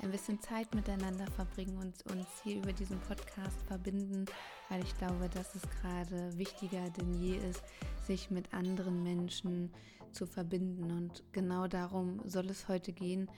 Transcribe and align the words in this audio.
ein 0.00 0.10
bisschen 0.10 0.40
Zeit 0.40 0.74
miteinander 0.74 1.26
verbringen 1.32 1.76
und 1.78 2.10
uns 2.12 2.26
hier 2.42 2.56
über 2.56 2.72
diesen 2.72 2.98
Podcast 3.00 3.60
verbinden, 3.66 4.26
weil 4.68 4.82
ich 4.82 4.96
glaube, 4.98 5.28
dass 5.28 5.54
es 5.54 5.62
gerade 5.80 6.36
wichtiger 6.38 6.90
denn 6.90 7.14
je 7.14 7.36
ist, 7.36 7.62
sich 8.06 8.30
mit 8.30 8.52
anderen 8.54 9.02
Menschen 9.02 9.70
zu 10.12 10.26
verbinden. 10.26 10.90
Und 10.90 11.22
genau 11.32 11.66
darum 11.66 12.20
soll 12.24 12.46
es 12.50 12.68
heute 12.68 12.92
gehen, 12.92 13.30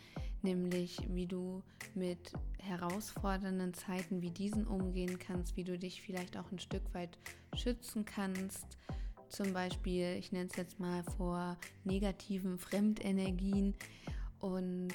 nämlich 0.43 0.99
wie 1.09 1.27
du 1.27 1.63
mit 1.95 2.33
herausfordernden 2.59 3.75
Zeiten 3.75 4.23
wie 4.23 4.31
diesen 4.31 4.67
umgehen 4.67 5.19
kannst, 5.19 5.57
wie 5.57 5.65
du 5.65 5.79
dich 5.79 6.03
vielleicht 6.03 6.37
auch 6.37 6.51
ein 6.51 6.59
Stück 6.59 6.83
weit 6.95 7.19
schützen 7.55 8.05
kannst. 8.05 8.79
Zum 9.29 9.53
Beispiel, 9.53 10.17
ich 10.19 10.33
nenne 10.33 10.49
es 10.51 10.57
jetzt 10.57 10.79
mal 10.79 11.03
vor 11.17 11.57
negativen 11.85 12.59
Fremdenergien 12.59 13.75
und 14.39 14.95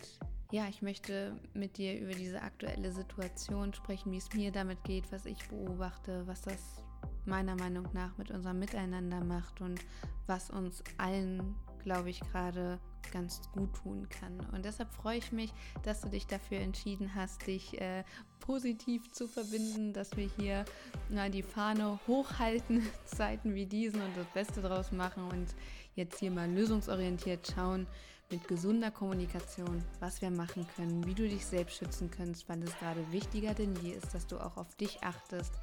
ja, 0.52 0.68
ich 0.68 0.82
möchte 0.82 1.40
mit 1.54 1.78
dir 1.78 2.00
über 2.00 2.14
diese 2.14 2.42
aktuelle 2.42 2.92
Situation 2.92 3.74
sprechen, 3.74 4.12
wie 4.12 4.18
es 4.18 4.34
mir 4.34 4.52
damit 4.52 4.84
geht, 4.84 5.12
was 5.12 5.26
ich 5.26 5.48
beobachte, 5.48 6.26
was 6.26 6.42
das 6.42 6.84
meiner 7.26 7.56
Meinung 7.56 7.88
nach 7.94 8.18
mit 8.18 8.32
unserem 8.32 8.58
Miteinander 8.58 9.24
macht 9.24 9.62
und 9.62 9.80
was 10.26 10.50
uns 10.50 10.84
allen, 10.98 11.56
glaube 11.84 12.10
ich, 12.10 12.20
gerade 12.22 12.80
ganz 13.12 13.42
gut 13.52 13.74
tun 13.76 14.08
kann. 14.10 14.40
Und 14.52 14.66
deshalb 14.66 14.92
freue 14.92 15.18
ich 15.18 15.32
mich, 15.32 15.52
dass 15.84 16.02
du 16.02 16.10
dich 16.10 16.26
dafür 16.28 16.60
entschieden 16.60 17.14
hast, 17.14 17.46
dich 17.46 17.80
äh, 17.80 18.04
positiv 18.40 19.12
zu 19.12 19.28
verbinden, 19.28 19.94
dass 19.94 20.18
wir 20.18 20.30
hier 20.38 20.66
na, 21.10 21.30
die 21.30 21.44
Fahne 21.44 22.00
hochhalten, 22.08 22.84
Zeiten 23.06 23.54
wie 23.54 23.66
diesen 23.66 24.02
und 24.02 24.18
das 24.18 24.28
Beste 24.34 24.62
draus 24.62 24.92
machen 24.92 25.24
und 25.24 25.56
jetzt 25.96 26.20
hier 26.20 26.32
mal 26.32 26.50
lösungsorientiert 26.50 27.52
schauen, 27.56 27.88
mit 28.32 28.48
gesunder 28.48 28.92
Kommunikation, 28.92 29.84
was 30.00 30.22
wir 30.22 30.30
machen 30.30 30.68
können, 30.76 31.06
wie 31.06 31.16
du 31.16 31.28
dich 31.28 31.46
selbst 31.46 31.78
schützen 31.78 32.12
kannst, 32.12 32.48
weil 32.48 32.62
es 32.64 32.78
gerade 32.78 33.12
wichtiger 33.12 33.54
denn 33.54 33.76
je 33.82 33.94
ist, 33.94 34.14
dass 34.14 34.28
du 34.28 34.38
auch 34.38 34.58
auf 34.58 34.76
dich 34.76 35.02
achtest, 35.04 35.54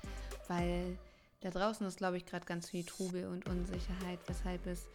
weil 0.48 0.98
da 1.40 1.50
draußen 1.50 1.86
ist, 1.86 1.98
glaube 1.98 2.16
ich, 2.16 2.26
gerade 2.26 2.44
ganz 2.44 2.70
viel 2.70 2.84
Trubel 2.84 3.26
und 3.26 3.48
Unsicherheit, 3.48 4.18
weshalb 4.26 4.66
es 4.66 4.88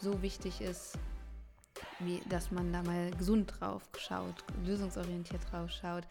so 0.00 0.22
wichtig 0.22 0.60
ist, 0.60 0.98
wie, 2.00 2.20
dass 2.28 2.50
man 2.50 2.72
da 2.72 2.82
mal 2.82 3.10
gesund 3.12 3.54
drauf 3.58 3.82
schaut, 3.98 4.44
lösungsorientiert 4.64 5.40
drauf 5.50 5.70
schaut 5.70 6.04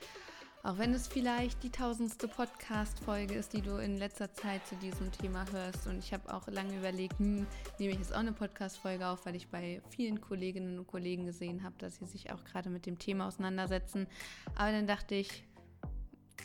auch 0.64 0.78
wenn 0.78 0.94
es 0.94 1.10
vielleicht 1.10 1.62
die 1.62 1.70
tausendste 1.70 2.30
Podcast-Folge 2.30 3.34
ist, 3.34 3.52
die 3.52 3.62
du 3.62 3.76
in 3.78 3.98
letzter 3.98 4.34
Zeit 4.34 4.66
zu 4.66 4.76
diesem 4.78 5.12
Thema 5.12 5.46
hörst. 5.52 5.88
Und 5.88 6.00
ich 6.00 6.14
habe 6.14 6.34
auch 6.34 6.48
lange 6.48 6.78
überlegt, 6.78 7.20
hm, 7.20 7.46
nehme 7.80 7.92
ich 7.92 8.00
jetzt 8.00 8.14
auch 8.14 8.20
eine 8.20 8.32
Podcast-Folge 8.32 9.06
auf, 9.06 9.26
weil 9.26 9.36
ich 9.36 9.50
bei 9.50 9.82
vielen 9.90 10.22
Kolleginnen 10.22 10.80
und 10.80 10.88
Kollegen 10.88 11.26
gesehen 11.26 11.64
habe, 11.64 11.76
dass 11.80 11.98
sie 11.98 12.06
sich 12.06 12.32
auch 12.32 12.46
gerade 12.46 12.70
mit 12.70 12.86
dem 12.86 12.98
Thema 12.98 13.28
auseinandersetzen. 13.28 14.08
Aber 14.56 14.72
dann 14.72 14.88
dachte 14.88 15.16
ich, 15.16 15.44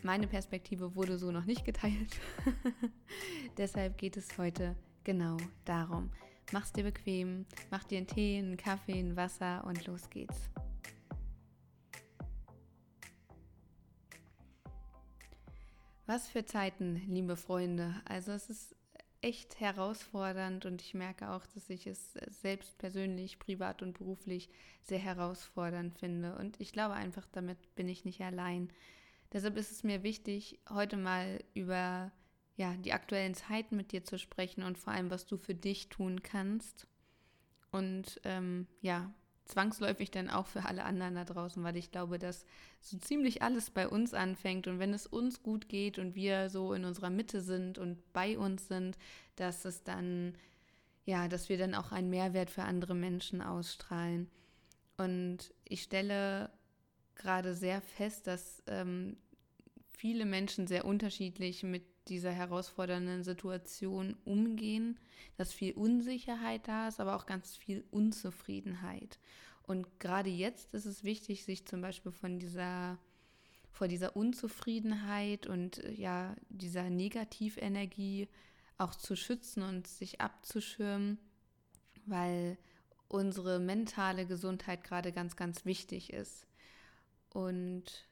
meine 0.03 0.27
Perspektive 0.27 0.97
wurde 0.97 1.17
so 1.17 1.31
noch 1.31 1.45
nicht 1.45 1.65
geteilt. 1.65 2.19
Deshalb 3.57 3.99
geht 3.99 4.17
es 4.17 4.37
heute 4.37 4.75
genau 5.05 5.37
darum. 5.65 6.11
Mach's 6.53 6.73
dir 6.73 6.83
bequem, 6.83 7.47
mach 7.71 7.85
dir 7.85 7.99
einen 7.99 8.09
Tee, 8.09 8.39
einen 8.39 8.57
Kaffee, 8.57 8.99
ein 8.99 9.17
Wasser 9.17 9.65
und 9.65 9.87
los 9.87 10.11
geht's. 10.11 10.51
Was 16.09 16.27
für 16.27 16.47
Zeiten, 16.47 17.03
liebe 17.07 17.37
Freunde. 17.37 17.95
Also 18.07 18.33
es 18.33 18.49
ist 18.49 18.75
echt 19.21 19.61
herausfordernd 19.61 20.65
und 20.65 20.81
ich 20.81 20.95
merke 20.95 21.29
auch, 21.29 21.45
dass 21.49 21.69
ich 21.69 21.87
es 21.87 22.15
selbst 22.31 22.79
persönlich, 22.79 23.39
privat 23.39 23.83
und 23.83 23.99
beruflich 23.99 24.49
sehr 24.81 25.01
herausfordernd 25.01 25.99
finde. 25.99 26.35
Und 26.37 26.59
ich 26.63 26.73
glaube 26.73 26.95
einfach, 26.95 27.27
damit 27.31 27.59
bin 27.75 27.91
ich 27.91 28.07
nicht 28.07 28.23
allein. 28.23 28.73
Deshalb 29.35 29.59
ist 29.59 29.71
es 29.71 29.85
mir 29.85 30.03
wichtig, 30.03 30.59
heute 30.71 30.97
mal 30.97 31.45
über 31.53 32.11
ja, 32.57 32.73
die 32.77 32.95
aktuellen 32.95 33.35
Zeiten 33.35 33.77
mit 33.77 33.93
dir 33.93 34.03
zu 34.03 34.19
sprechen 34.19 34.63
und 34.63 34.79
vor 34.79 34.95
allem, 34.95 35.11
was 35.11 35.27
du 35.27 35.37
für 35.37 35.55
dich 35.55 35.91
tun 35.91 36.23
kannst. 36.23 36.87
Und 37.71 38.19
ähm, 38.25 38.67
ja, 38.81 39.13
zwangsläufig 39.49 40.11
dann 40.11 40.31
auch 40.31 40.47
für 40.47 40.67
alle 40.67 40.85
anderen 40.85 41.15
da 41.15 41.25
draußen, 41.25 41.63
weil 41.65 41.77
ich 41.77 41.91
glaube, 41.91 42.19
dass 42.19 42.45
so 42.81 42.99
ziemlich 42.99 43.43
alles 43.43 43.71
bei 43.71 43.89
uns 43.89 44.15
anfängt 44.15 44.67
und 44.67 44.79
wenn 44.79 44.93
es 44.95 45.07
uns 45.07 45.43
gut 45.43 45.69
geht 45.69 45.99
und 45.99 46.15
wir 46.15 46.51
so 46.51 46.75
in 46.75 46.85
unserer 46.85 47.11
Mitte 47.11 47.41
sind 47.41 47.79
und 47.79 48.13
bei 48.13 48.39
uns 48.39 48.69
sind, 48.69 48.99
dass 49.37 49.65
es 49.65 49.83
dann, 49.83 50.35
ja, 51.07 51.29
dass 51.29 51.49
wir 51.49 51.59
dann 51.59 51.75
auch 51.75 51.93
einen 51.93 52.11
Mehrwert 52.11 52.51
für 52.51 52.63
andere 52.63 52.95
Menschen 52.95 53.41
ausstrahlen. 53.41 54.31
Und 54.99 55.55
ich 55.65 55.83
stelle 55.83 56.51
gerade 57.15 57.55
sehr 57.55 57.81
fest, 57.81 58.27
dass 58.27 58.63
ähm, 58.67 59.17
viele 59.97 60.27
Menschen 60.27 60.67
sehr 60.67 60.85
unterschiedlich 60.85 61.63
mit 61.63 61.98
dieser 62.09 62.33
herausfordernden 62.33 63.23
Situation 63.23 64.17
umgehen, 64.25 64.99
dass 65.37 65.53
viel 65.53 65.73
Unsicherheit 65.75 66.67
da 66.67 66.89
ist, 66.89 67.01
aber 67.01 67.17
auch 67.17 67.27
ganz 67.27 67.57
viel 67.57 67.85
Unzufriedenheit. 67.91 69.19
Und 69.63 70.01
gerade 70.01 70.31
jetzt 70.31 70.75
ist 70.75 70.87
es 70.87 71.05
wichtig, 71.05 71.45
sich 71.45 71.67
zum 71.67 71.83
Beispiel 71.83 72.13
von 72.13 72.39
dieser 72.39 72.99
vor 73.71 73.87
dieser 73.87 74.17
Unzufriedenheit 74.17 75.47
und 75.47 75.79
äh, 75.85 75.93
ja 75.93 76.35
dieser 76.49 76.91
Negativenergie 76.91 78.29
auch 78.77 78.95
zu 78.95 79.15
schützen 79.15 79.63
und 79.63 79.87
sich 79.87 80.21
abzuschirmen, 80.21 81.19
weil 82.07 82.59
unsere 83.09 83.59
mentale 83.59 84.27
Gesundheit 84.27 84.85
gerade 84.85 85.13
ganz, 85.13 85.37
ganz 85.37 85.65
wichtig 85.65 86.13
ist. 86.13 86.47
Und 87.31 88.09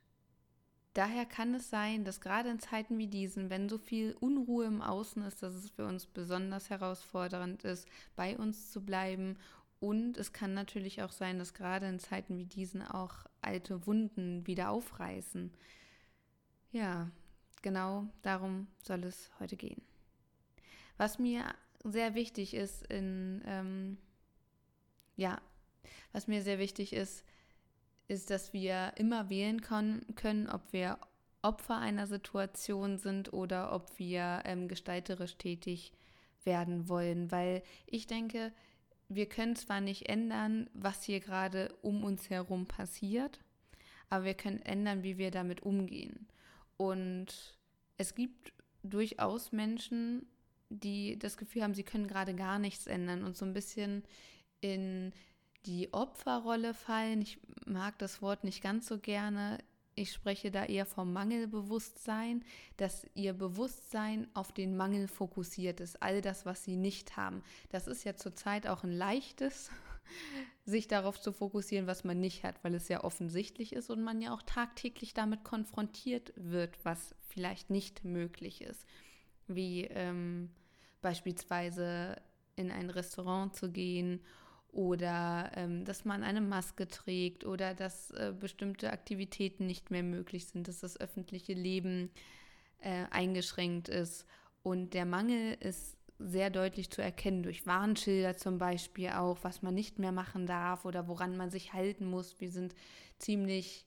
Daher 0.97 1.27
kann 1.27 1.55
es 1.55 1.69
sein, 1.69 2.05
dass 2.05 2.23
gerade 2.23 2.49
in 2.49 2.59
Zeiten 2.59 2.97
wie 2.97 3.07
diesen, 3.07 3.51
wenn 3.51 3.69
so 3.69 3.77
viel 3.77 4.17
Unruhe 4.19 4.65
im 4.65 4.81
Außen 4.81 5.23
ist, 5.25 5.43
dass 5.43 5.53
es 5.53 5.69
für 5.69 5.85
uns 5.85 6.07
besonders 6.07 6.71
herausfordernd 6.71 7.65
ist, 7.65 7.87
bei 8.17 8.35
uns 8.39 8.71
zu 8.71 8.83
bleiben. 8.83 9.37
Und 9.79 10.17
es 10.17 10.33
kann 10.33 10.55
natürlich 10.55 11.03
auch 11.03 11.13
sein, 11.13 11.39
dass 11.39 11.53
gerade 11.53 11.87
in 11.87 11.99
Zeiten 11.99 12.39
wie 12.39 12.47
diesen 12.47 12.81
auch 12.81 13.13
alte 13.43 13.87
Wunden 13.87 14.47
wieder 14.47 14.71
aufreißen. 14.71 15.53
Ja, 16.73 17.11
genau 17.61 18.07
darum 18.23 18.67
soll 18.83 19.05
es 19.05 19.31
heute 19.39 19.59
gehen. 19.59 19.83
Was 20.97 21.19
mir 21.19 21.45
sehr 21.85 22.15
wichtig 22.15 22.55
ist 22.55 22.87
in, 22.87 23.43
ähm, 23.45 23.99
ja, 25.15 25.43
was 26.13 26.27
mir 26.27 26.41
sehr 26.41 26.59
wichtig 26.59 26.95
ist, 26.95 27.23
ist, 28.09 28.31
dass 28.31 28.53
wir 28.53 28.93
immer 28.97 29.31
wählen 29.31 29.61
können, 29.61 30.49
ob 30.49 30.73
wir 30.73 30.99
Opfer 31.43 31.79
einer 31.79 32.07
Situation 32.07 32.99
sind 32.99 33.33
oder 33.33 33.73
ob 33.73 33.99
wir 33.99 34.43
ähm, 34.45 34.69
gestalterisch 34.69 35.37
tätig 35.37 35.93
werden 36.45 36.89
wollen. 36.89 37.31
Weil 37.31 37.63
ich 37.87 38.07
denke, 38.07 38.53
wir 39.09 39.29
können 39.29 39.55
zwar 39.55 39.81
nicht 39.81 40.09
ändern, 40.09 40.69
was 40.75 41.05
hier 41.05 41.21
gerade 41.21 41.75
um 41.83 42.03
uns 42.05 42.31
herum 42.31 42.67
passiert, 42.67 43.41
aber 44.09 44.25
wir 44.25 44.35
können 44.35 44.61
ändern, 44.63 45.03
wie 45.03 45.19
wir 45.19 45.31
damit 45.31 45.63
umgehen. 45.63 46.27
Und 46.77 47.57
es 47.97 48.15
gibt 48.15 48.53
durchaus 48.83 49.53
Menschen, 49.53 50.27
die 50.69 51.19
das 51.19 51.37
Gefühl 51.37 51.63
haben, 51.63 51.75
sie 51.75 51.85
können 51.85 52.09
gerade 52.09 52.35
gar 52.35 52.59
nichts 52.59 52.87
ändern 52.87 53.23
und 53.23 53.37
so 53.37 53.45
ein 53.45 53.53
bisschen 53.53 54.03
in 54.61 55.13
die 55.67 55.93
Opferrolle 55.93 56.75
fallen. 56.75 57.23
Ich 57.23 57.39
mag 57.67 57.99
das 57.99 58.23
Wort 58.23 58.45
nicht 58.45 58.63
ganz 58.63 58.87
so 58.87 58.99
gerne. 58.99 59.59
Ich 59.95 60.13
spreche 60.13 60.51
da 60.51 60.65
eher 60.65 60.85
vom 60.85 61.13
Mangelbewusstsein, 61.13 62.45
dass 62.77 63.07
ihr 63.15 63.33
Bewusstsein 63.33 64.29
auf 64.35 64.53
den 64.53 64.77
Mangel 64.77 65.09
fokussiert 65.09 65.81
ist, 65.81 66.03
all 66.03 66.21
das, 66.21 66.45
was 66.45 66.65
sie 66.65 66.77
nicht 66.77 67.17
haben. 67.17 67.43
Das 67.71 67.87
ist 67.87 68.05
ja 68.05 68.15
zurzeit 68.15 68.67
auch 68.67 68.85
ein 68.85 68.93
leichtes, 68.93 69.71
sich 70.67 70.87
darauf 70.87 71.19
zu 71.19 71.33
fokussieren, 71.33 71.87
was 71.87 72.05
man 72.05 72.21
nicht 72.21 72.45
hat, 72.45 72.63
weil 72.63 72.75
es 72.75 72.89
ja 72.89 73.05
offensichtlich 73.05 73.73
ist 73.73 73.89
und 73.89 74.03
man 74.03 74.21
ja 74.21 74.35
auch 74.35 74.43
tagtäglich 74.43 75.15
damit 75.15 75.45
konfrontiert 75.45 76.33
wird, 76.37 76.85
was 76.85 77.15
vielleicht 77.29 77.71
nicht 77.71 78.05
möglich 78.05 78.61
ist. 78.61 78.85
Wie 79.49 79.85
ähm, 79.85 80.51
beispielsweise 81.01 82.21
in 82.55 82.71
ein 82.71 82.91
Restaurant 82.91 83.57
zu 83.57 83.71
gehen 83.71 84.21
oder 84.77 85.51
ähm, 85.55 85.87
dass 85.87 86.05
man 86.05 86.23
eine 86.23 86.43
Maske 86.43 86.87
trägt 86.87 87.47
oder 87.47 87.73
dass 87.73 88.11
äh, 88.11 88.35
bestimmte 88.39 88.93
Aktivitäten 88.93 89.67
nicht 89.67 89.91
mehr 89.91 90.03
möglich 90.03 90.47
sind, 90.49 90.69
dass 90.69 90.81
das 90.81 91.01
öffentliche 91.01 91.55
Leben 91.55 92.11
äh, 92.81 93.05
eingeschränkt 93.11 93.89
ist. 93.89 94.27
Und 94.63 94.93
der 94.93 95.07
Mangel 95.07 95.57
ist 95.61 95.97
sehr 96.19 96.51
deutlich 96.51 96.91
zu 96.91 97.01
erkennen 97.01 97.43
durch 97.43 97.67
Warnschilder 97.67 98.37
zum 98.37 98.59
Beispiel 98.59 99.09
auch, 99.11 99.39
was 99.41 99.63
man 99.63 99.75
nicht 99.75 99.99
mehr 99.99 100.13
machen 100.13 100.47
darf 100.47 100.85
oder 100.85 101.09
woran 101.09 101.39
man 101.39 101.51
sich 101.51 101.73
halten 101.73 102.05
muss. 102.05 102.39
Wir 102.39 102.51
sind 102.51 102.75
ziemlich, 103.19 103.87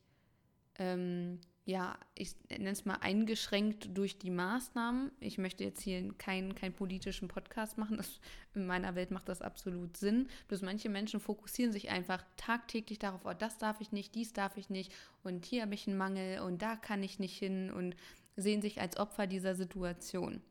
ähm, 0.80 1.40
ja, 1.70 2.00
ich 2.16 2.36
nenne 2.50 2.72
es 2.72 2.86
mal 2.86 2.96
eingeschränkt 2.96 3.96
durch 3.96 4.18
die 4.18 4.32
Maßnahmen. 4.32 5.12
Ich 5.20 5.38
möchte 5.38 5.64
jetzt 5.64 5.82
hier 5.82 6.12
keinen 6.18 6.56
kein 6.56 6.74
politischen 6.74 7.28
Podcast 7.28 7.78
machen. 7.78 7.98
Das, 7.98 8.20
in 8.56 8.66
meiner 8.66 8.96
Welt 8.96 9.12
macht 9.12 9.30
das 9.30 9.44
absolut 9.44 9.96
Sinn. 9.96 10.28
Bloß 10.48 10.64
manche 10.64 10.90
Menschen 10.90 11.20
fokussieren 11.20 11.72
sich 11.72 11.92
einfach 11.92 12.26
tagtäglich 12.38 12.98
darauf, 12.98 13.22
oh, 13.24 13.34
das 13.38 13.60
darf 13.60 13.82
ich 13.82 13.92
nicht, 13.92 14.16
dies 14.16 14.34
darf 14.34 14.58
ich 14.58 14.72
nicht 14.72 14.92
und 15.22 15.46
hier 15.46 15.62
habe 15.62 15.76
ich 15.76 15.88
einen 15.88 15.98
Mangel 15.98 16.40
und 16.40 16.64
da 16.64 16.76
kann 16.76 17.04
ich 17.04 17.20
nicht 17.20 17.38
hin 17.38 17.72
und 17.72 17.96
sehen 18.36 18.64
sich 18.64 18.82
als 18.82 18.98
Opfer 18.98 19.28
dieser 19.28 19.54
Situation. 19.54 20.42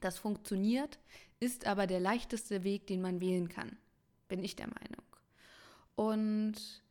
Das 0.00 0.18
funktioniert, 0.18 0.98
ist 1.40 1.66
aber 1.66 1.86
der 1.86 2.00
leichteste 2.00 2.62
Weg, 2.62 2.86
den 2.86 3.00
man 3.00 3.22
wählen 3.22 3.48
kann, 3.48 3.78
bin 4.28 4.44
ich 4.44 4.54
der 4.54 4.68
Meinung. 4.68 5.06
Und 5.94 6.82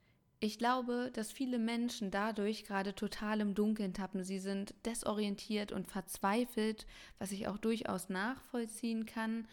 ich 0.43 0.57
glaube, 0.57 1.11
dass 1.13 1.31
viele 1.31 1.59
Menschen 1.59 2.09
dadurch 2.09 2.63
gerade 2.63 2.95
total 2.95 3.41
im 3.41 3.53
Dunkeln 3.53 3.93
tappen. 3.93 4.23
Sie 4.23 4.39
sind 4.39 4.73
desorientiert 4.85 5.71
und 5.71 5.87
verzweifelt, 5.87 6.87
was 7.19 7.31
ich 7.31 7.47
auch 7.47 7.59
durchaus 7.59 8.09
nachvollziehen 8.09 9.05
kann. 9.05 9.47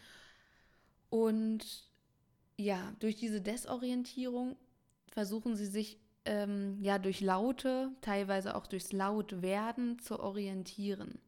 Und 1.11 1.87
ja, 2.57 2.91
durch 2.99 3.17
diese 3.17 3.39
Desorientierung 3.39 4.57
versuchen 5.11 5.55
sie 5.55 5.67
sich 5.67 5.99
ähm, 6.25 6.79
ja 6.81 6.97
durch 6.97 7.21
Laute, 7.21 7.91
teilweise 8.01 8.55
auch 8.55 8.65
durchs 8.65 8.91
Lautwerden 8.91 9.99
zu 9.99 10.19
orientieren. 10.19 11.19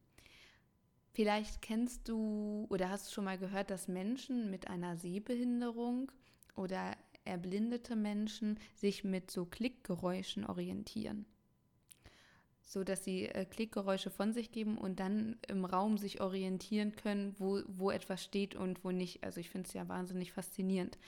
Vielleicht 1.12 1.62
kennst 1.62 2.08
du 2.08 2.66
oder 2.68 2.90
hast 2.90 3.12
schon 3.12 3.24
mal 3.24 3.38
gehört, 3.38 3.70
dass 3.70 3.86
Menschen 3.86 4.50
mit 4.50 4.66
einer 4.66 4.96
Sehbehinderung 4.96 6.10
oder 6.56 6.96
erblindete 7.24 7.96
Menschen 7.96 8.58
sich 8.74 9.04
mit 9.04 9.30
so 9.30 9.44
Klickgeräuschen 9.44 10.44
orientieren. 10.44 11.26
So 12.64 12.84
dass 12.84 13.04
sie 13.04 13.26
äh, 13.26 13.44
Klickgeräusche 13.44 14.10
von 14.10 14.32
sich 14.32 14.52
geben 14.52 14.78
und 14.78 15.00
dann 15.00 15.36
im 15.48 15.64
Raum 15.64 15.98
sich 15.98 16.20
orientieren 16.20 16.96
können, 16.96 17.34
wo, 17.38 17.60
wo 17.66 17.90
etwas 17.90 18.22
steht 18.22 18.54
und 18.54 18.84
wo 18.84 18.90
nicht. 18.90 19.24
Also 19.24 19.40
ich 19.40 19.50
finde 19.50 19.68
es 19.68 19.74
ja 19.74 19.88
wahnsinnig 19.88 20.32
faszinierend. 20.32 20.98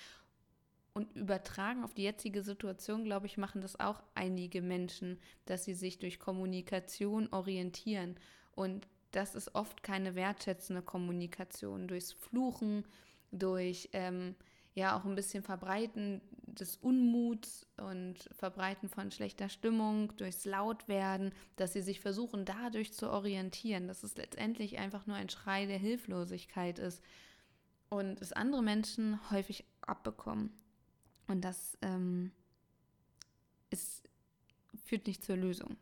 Und 0.93 1.16
übertragen 1.16 1.82
auf 1.82 1.93
die 1.93 2.05
jetzige 2.05 2.43
Situation, 2.43 3.02
glaube 3.02 3.26
ich, 3.26 3.37
machen 3.37 3.60
das 3.60 3.81
auch 3.81 4.02
einige 4.14 4.62
Menschen, 4.62 5.19
dass 5.44 5.64
sie 5.64 5.75
sich 5.75 5.99
durch 5.99 6.20
Kommunikation 6.20 7.28
orientieren. 7.32 8.17
Und 8.52 8.87
das 9.10 9.34
ist 9.34 9.55
oft 9.55 9.82
keine 9.82 10.14
wertschätzende 10.14 10.82
Kommunikation. 10.82 11.88
Durchs 11.88 12.12
Fluchen, 12.12 12.84
durch 13.32 13.88
ähm, 13.93 14.37
ja 14.75 14.97
auch 14.97 15.05
ein 15.05 15.15
bisschen 15.15 15.43
Verbreiten 15.43 16.21
des 16.47 16.76
Unmuts 16.76 17.67
und 17.76 18.29
Verbreiten 18.32 18.88
von 18.88 19.11
schlechter 19.11 19.49
Stimmung, 19.49 20.17
durchs 20.17 20.44
Lautwerden, 20.44 21.32
dass 21.56 21.73
sie 21.73 21.82
sich 21.82 22.00
versuchen, 22.00 22.44
dadurch 22.44 22.93
zu 22.93 23.11
orientieren, 23.11 23.88
dass 23.88 24.03
es 24.03 24.17
letztendlich 24.17 24.79
einfach 24.79 25.06
nur 25.06 25.17
ein 25.17 25.29
Schrei 25.29 25.67
der 25.67 25.79
Hilflosigkeit 25.79 26.79
ist 26.79 27.03
und 27.88 28.21
es 28.21 28.32
andere 28.32 28.62
Menschen 28.62 29.19
häufig 29.31 29.65
abbekommen. 29.81 30.53
Und 31.27 31.43
das 31.43 31.79
ähm, 31.82 32.32
ist, 33.70 34.09
führt 34.85 35.06
nicht 35.06 35.25
zur 35.25 35.37
Lösung. 35.37 35.77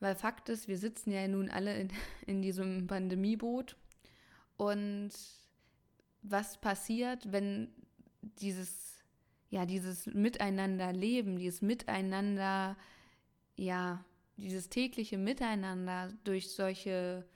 Weil 0.00 0.14
Fakt 0.14 0.48
ist, 0.48 0.66
wir 0.66 0.78
sitzen 0.78 1.10
ja 1.10 1.26
nun 1.28 1.50
alle 1.50 1.78
in, 1.78 1.90
in 2.26 2.42
diesem 2.42 2.86
Pandemieboot. 2.86 3.76
Und 4.56 5.12
was 6.22 6.60
passiert, 6.60 7.32
wenn 7.32 7.68
dieses, 8.22 9.02
ja, 9.50 9.66
dieses 9.66 10.06
Miteinanderleben, 10.06 11.36
dieses 11.36 11.62
Miteinander, 11.62 12.76
ja, 13.56 14.04
dieses 14.36 14.68
tägliche 14.68 15.18
Miteinander 15.18 16.12
durch 16.24 16.50
solche, 16.50 17.26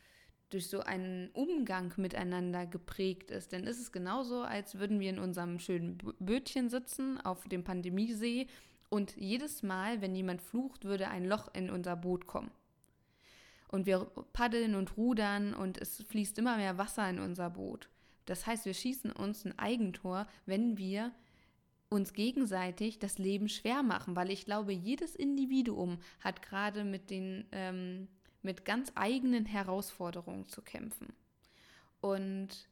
durch 0.50 0.68
so 0.68 0.80
einen 0.80 1.30
Umgang 1.30 1.92
miteinander 1.96 2.66
geprägt 2.66 3.30
ist, 3.30 3.52
dann 3.52 3.66
ist 3.66 3.80
es 3.80 3.92
genauso, 3.92 4.42
als 4.42 4.78
würden 4.78 5.00
wir 5.00 5.10
in 5.10 5.18
unserem 5.18 5.58
schönen 5.58 5.98
Bötchen 6.18 6.68
sitzen 6.68 7.20
auf 7.20 7.46
dem 7.48 7.64
Pandemiesee 7.64 8.46
und 8.88 9.16
jedes 9.16 9.62
Mal, 9.62 10.00
wenn 10.00 10.14
jemand 10.14 10.40
flucht, 10.40 10.84
würde 10.84 11.08
ein 11.08 11.24
Loch 11.24 11.48
in 11.52 11.70
unser 11.70 11.96
Boot 11.96 12.26
kommen. 12.26 12.50
Und 13.68 13.86
wir 13.86 14.04
paddeln 14.32 14.76
und 14.76 14.96
rudern 14.96 15.52
und 15.52 15.78
es 15.78 16.02
fließt 16.04 16.38
immer 16.38 16.56
mehr 16.56 16.78
Wasser 16.78 17.10
in 17.10 17.18
unser 17.18 17.50
Boot. 17.50 17.88
Das 18.26 18.46
heißt, 18.46 18.64
wir 18.64 18.74
schießen 18.74 19.12
uns 19.12 19.44
ein 19.44 19.58
Eigentor, 19.58 20.26
wenn 20.46 20.78
wir 20.78 21.12
uns 21.88 22.12
gegenseitig 22.12 22.98
das 22.98 23.18
Leben 23.18 23.48
schwer 23.48 23.82
machen, 23.82 24.16
weil 24.16 24.30
ich 24.30 24.44
glaube, 24.44 24.72
jedes 24.72 25.14
Individuum 25.14 25.98
hat 26.20 26.42
gerade 26.42 26.84
mit 26.84 27.10
den 27.10 27.46
ähm, 27.52 28.08
mit 28.44 28.64
ganz 28.64 28.92
eigenen 28.94 29.46
Herausforderungen 29.46 30.46
zu 30.46 30.62
kämpfen. 30.62 31.14
Und 32.00 32.68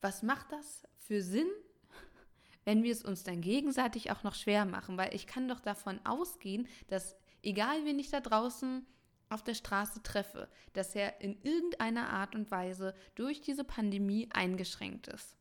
was 0.00 0.22
macht 0.22 0.50
das 0.50 0.82
für 0.96 1.22
Sinn, 1.22 1.48
wenn 2.64 2.82
wir 2.82 2.92
es 2.92 3.04
uns 3.04 3.22
dann 3.22 3.42
gegenseitig 3.42 4.10
auch 4.10 4.22
noch 4.22 4.34
schwer 4.34 4.64
machen, 4.64 4.96
weil 4.96 5.14
ich 5.14 5.26
kann 5.26 5.46
doch 5.46 5.60
davon 5.60 6.00
ausgehen, 6.04 6.66
dass 6.88 7.16
egal 7.42 7.84
wen 7.84 7.98
ich 7.98 8.10
da 8.10 8.20
draußen 8.20 8.86
auf 9.30 9.42
der 9.42 9.54
Straße 9.54 10.02
treffe, 10.02 10.48
dass 10.72 10.94
er 10.94 11.20
in 11.20 11.40
irgendeiner 11.42 12.10
Art 12.10 12.34
und 12.34 12.50
Weise 12.50 12.94
durch 13.14 13.40
diese 13.40 13.64
Pandemie 13.64 14.28
eingeschränkt 14.32 15.08
ist. 15.08 15.36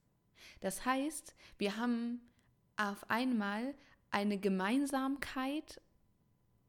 Das 0.60 0.86
heißt, 0.86 1.36
wir 1.58 1.78
haben 1.78 2.22
auf 2.76 3.10
einmal 3.10 3.76
eine 4.12 4.40
Gemeinsamkeit 4.40 5.82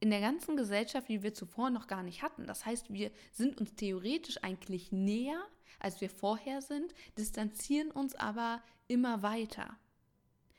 in 0.00 0.10
der 0.10 0.20
ganzen 0.20 0.56
Gesellschaft, 0.56 1.08
die 1.08 1.22
wir 1.22 1.34
zuvor 1.34 1.70
noch 1.70 1.86
gar 1.86 2.02
nicht 2.02 2.22
hatten. 2.22 2.46
Das 2.46 2.64
heißt, 2.66 2.92
wir 2.92 3.10
sind 3.32 3.58
uns 3.60 3.74
theoretisch 3.74 4.42
eigentlich 4.42 4.92
näher, 4.92 5.42
als 5.80 6.00
wir 6.00 6.10
vorher 6.10 6.62
sind, 6.62 6.94
distanzieren 7.16 7.90
uns 7.90 8.14
aber 8.14 8.62
immer 8.86 9.22
weiter. 9.22 9.76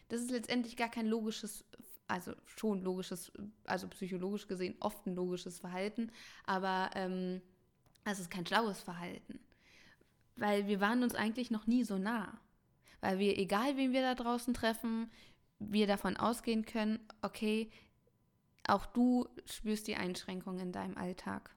Das 0.09 0.21
ist 0.21 0.31
letztendlich 0.31 0.75
gar 0.75 0.89
kein 0.89 1.05
logisches, 1.05 1.63
also 2.09 2.33
schon 2.45 2.81
logisches, 2.81 3.31
also 3.65 3.87
psychologisch 3.87 4.47
gesehen 4.47 4.75
oft 4.79 5.05
ein 5.05 5.15
logisches 5.15 5.59
Verhalten, 5.59 6.11
aber 6.45 6.89
ähm, 6.95 7.41
es 8.05 8.19
ist 8.19 8.31
kein 8.31 8.45
schlaues 8.45 8.81
Verhalten. 8.81 9.39
Weil 10.35 10.67
wir 10.67 10.79
waren 10.79 11.03
uns 11.03 11.15
eigentlich 11.15 11.51
noch 11.51 11.67
nie 11.67 11.83
so 11.83 11.97
nah. 11.97 12.39
Weil 13.01 13.19
wir, 13.19 13.37
egal 13.37 13.77
wen 13.77 13.93
wir 13.93 14.01
da 14.01 14.15
draußen 14.15 14.53
treffen, 14.53 15.11
wir 15.59 15.87
davon 15.87 16.17
ausgehen 16.17 16.65
können, 16.65 16.99
okay, 17.21 17.69
auch 18.67 18.85
du 18.85 19.27
spürst 19.45 19.87
die 19.87 19.95
Einschränkungen 19.95 20.59
in 20.59 20.71
deinem 20.71 20.97
Alltag. 20.97 21.55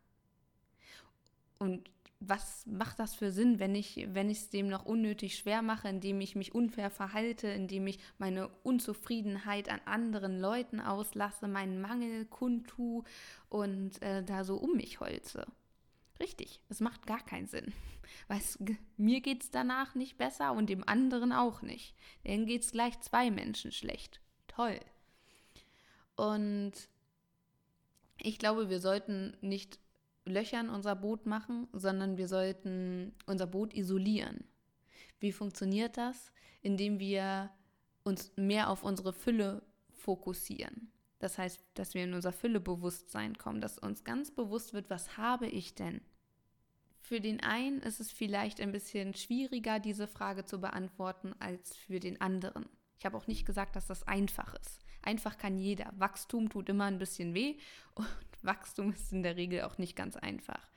Und 1.58 1.88
was 2.28 2.64
macht 2.66 2.98
das 2.98 3.14
für 3.14 3.32
Sinn, 3.32 3.58
wenn 3.58 3.74
ich 3.74 4.06
wenn 4.12 4.30
ich 4.30 4.38
es 4.38 4.50
dem 4.50 4.68
noch 4.68 4.84
unnötig 4.84 5.36
schwer 5.36 5.62
mache, 5.62 5.88
indem 5.88 6.20
ich 6.20 6.36
mich 6.36 6.54
unfair 6.54 6.90
verhalte, 6.90 7.48
indem 7.48 7.86
ich 7.86 7.98
meine 8.18 8.48
Unzufriedenheit 8.62 9.68
an 9.68 9.80
anderen 9.84 10.38
Leuten 10.40 10.80
auslasse, 10.80 11.48
meinen 11.48 11.80
Mangel 11.80 12.26
kundtu 12.26 13.02
und 13.48 14.00
äh, 14.02 14.22
da 14.22 14.44
so 14.44 14.56
um 14.56 14.76
mich 14.76 15.00
holze. 15.00 15.46
Richtig, 16.20 16.60
es 16.68 16.80
macht 16.80 17.06
gar 17.06 17.24
keinen 17.24 17.48
Sinn. 17.48 17.72
Weil 18.28 18.40
mir 18.96 19.20
geht 19.20 19.42
es 19.42 19.50
danach 19.50 19.94
nicht 19.94 20.18
besser 20.18 20.52
und 20.52 20.68
dem 20.68 20.86
anderen 20.86 21.32
auch 21.32 21.62
nicht. 21.62 21.96
Dann 22.24 22.46
geht 22.46 22.62
es 22.62 22.72
gleich 22.72 23.00
zwei 23.00 23.30
Menschen 23.30 23.72
schlecht. 23.72 24.20
Toll. 24.46 24.78
Und 26.14 26.72
ich 28.18 28.38
glaube, 28.38 28.70
wir 28.70 28.80
sollten 28.80 29.36
nicht 29.40 29.80
Löcher 30.24 30.60
in 30.60 30.68
unser 30.68 30.94
Boot 30.94 31.26
machen, 31.26 31.68
sondern 31.72 32.16
wir 32.16 32.28
sollten 32.28 33.12
unser 33.26 33.46
Boot 33.46 33.74
isolieren. 33.74 34.44
Wie 35.20 35.32
funktioniert 35.32 35.96
das? 35.96 36.32
Indem 36.60 36.98
wir 36.98 37.50
uns 38.04 38.32
mehr 38.36 38.70
auf 38.70 38.84
unsere 38.84 39.12
Fülle 39.12 39.62
fokussieren. 39.90 40.92
Das 41.18 41.38
heißt, 41.38 41.60
dass 41.74 41.94
wir 41.94 42.04
in 42.04 42.14
unser 42.14 42.32
Füllebewusstsein 42.32 43.38
kommen, 43.38 43.60
dass 43.60 43.78
uns 43.78 44.02
ganz 44.02 44.32
bewusst 44.32 44.72
wird, 44.72 44.90
was 44.90 45.16
habe 45.16 45.46
ich 45.46 45.74
denn? 45.74 46.00
Für 46.98 47.20
den 47.20 47.40
einen 47.40 47.80
ist 47.80 48.00
es 48.00 48.10
vielleicht 48.10 48.60
ein 48.60 48.72
bisschen 48.72 49.14
schwieriger, 49.14 49.78
diese 49.78 50.08
Frage 50.08 50.44
zu 50.44 50.60
beantworten, 50.60 51.34
als 51.38 51.76
für 51.76 52.00
den 52.00 52.20
anderen. 52.20 52.66
Ich 52.98 53.04
habe 53.04 53.16
auch 53.16 53.26
nicht 53.26 53.44
gesagt, 53.44 53.76
dass 53.76 53.86
das 53.86 54.06
einfach 54.06 54.54
ist. 54.54 54.80
Einfach 55.02 55.36
kann 55.36 55.58
jeder. 55.58 55.92
Wachstum 55.96 56.48
tut 56.48 56.68
immer 56.68 56.84
ein 56.84 56.98
bisschen 56.98 57.34
weh 57.34 57.56
und 57.94 58.06
Wachstum 58.42 58.92
ist 58.92 59.12
in 59.12 59.22
der 59.22 59.36
Regel 59.36 59.62
auch 59.62 59.78
nicht 59.78 59.96
ganz 59.96 60.16
einfach. 60.16 60.68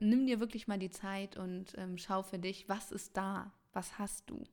Nimm 0.00 0.26
dir 0.26 0.40
wirklich 0.40 0.66
mal 0.66 0.78
die 0.78 0.90
Zeit 0.90 1.36
und 1.36 1.76
ähm, 1.76 1.98
schau 1.98 2.22
für 2.22 2.38
dich, 2.38 2.68
was 2.68 2.90
ist 2.90 3.16
da? 3.16 3.52
Was 3.72 3.98
hast 3.98 4.30
du? 4.30 4.44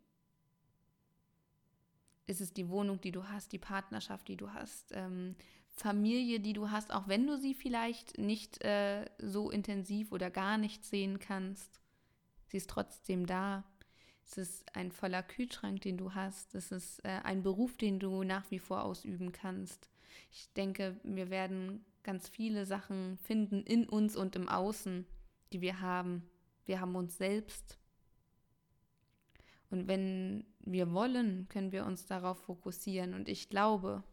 Ist 2.27 2.41
es 2.41 2.53
die 2.53 2.69
Wohnung, 2.69 2.99
die 2.99 3.13
du 3.13 3.27
hast, 3.29 3.53
die 3.53 3.57
Partnerschaft, 3.57 4.27
die 4.27 4.35
du 4.35 4.51
hast? 4.53 4.91
Ähm, 4.91 5.35
Familie, 5.69 6.39
die 6.39 6.53
du 6.53 6.71
hast, 6.71 6.91
auch 6.91 7.07
wenn 7.07 7.25
du 7.25 7.37
sie 7.37 7.53
vielleicht 7.53 8.17
nicht 8.17 8.63
äh, 8.63 9.05
so 9.19 9.49
intensiv 9.49 10.11
oder 10.11 10.29
gar 10.29 10.57
nicht 10.57 10.83
sehen 10.83 11.19
kannst. 11.19 11.79
Sie 12.47 12.57
ist 12.57 12.69
trotzdem 12.69 13.25
da. 13.25 13.63
Es 14.29 14.37
ist 14.37 14.75
ein 14.75 14.91
voller 14.91 15.23
Kühlschrank, 15.23 15.81
den 15.81 15.97
du 15.97 16.13
hast. 16.13 16.53
Es 16.53 16.71
ist 16.71 16.99
äh, 17.05 17.21
ein 17.23 17.43
Beruf, 17.43 17.77
den 17.77 17.97
du 17.97 18.23
nach 18.23 18.51
wie 18.51 18.59
vor 18.59 18.83
ausüben 18.83 19.31
kannst. 19.31 19.89
Ich 20.31 20.51
denke, 20.53 20.99
wir 21.03 21.29
werden 21.29 21.85
ganz 22.03 22.27
viele 22.27 22.65
Sachen 22.65 23.17
finden 23.19 23.63
in 23.63 23.87
uns 23.87 24.17
und 24.17 24.35
im 24.35 24.49
Außen, 24.49 25.05
die 25.53 25.61
wir 25.61 25.79
haben. 25.79 26.29
Wir 26.65 26.81
haben 26.81 26.95
uns 26.95 27.17
selbst. 27.17 27.77
Und 29.69 29.87
wenn 29.87 30.45
wir 30.59 30.91
wollen, 30.91 31.47
können 31.47 31.71
wir 31.71 31.85
uns 31.85 32.05
darauf 32.05 32.39
fokussieren. 32.43 33.13
Und 33.13 33.29
ich 33.29 33.49
glaube, 33.49 34.03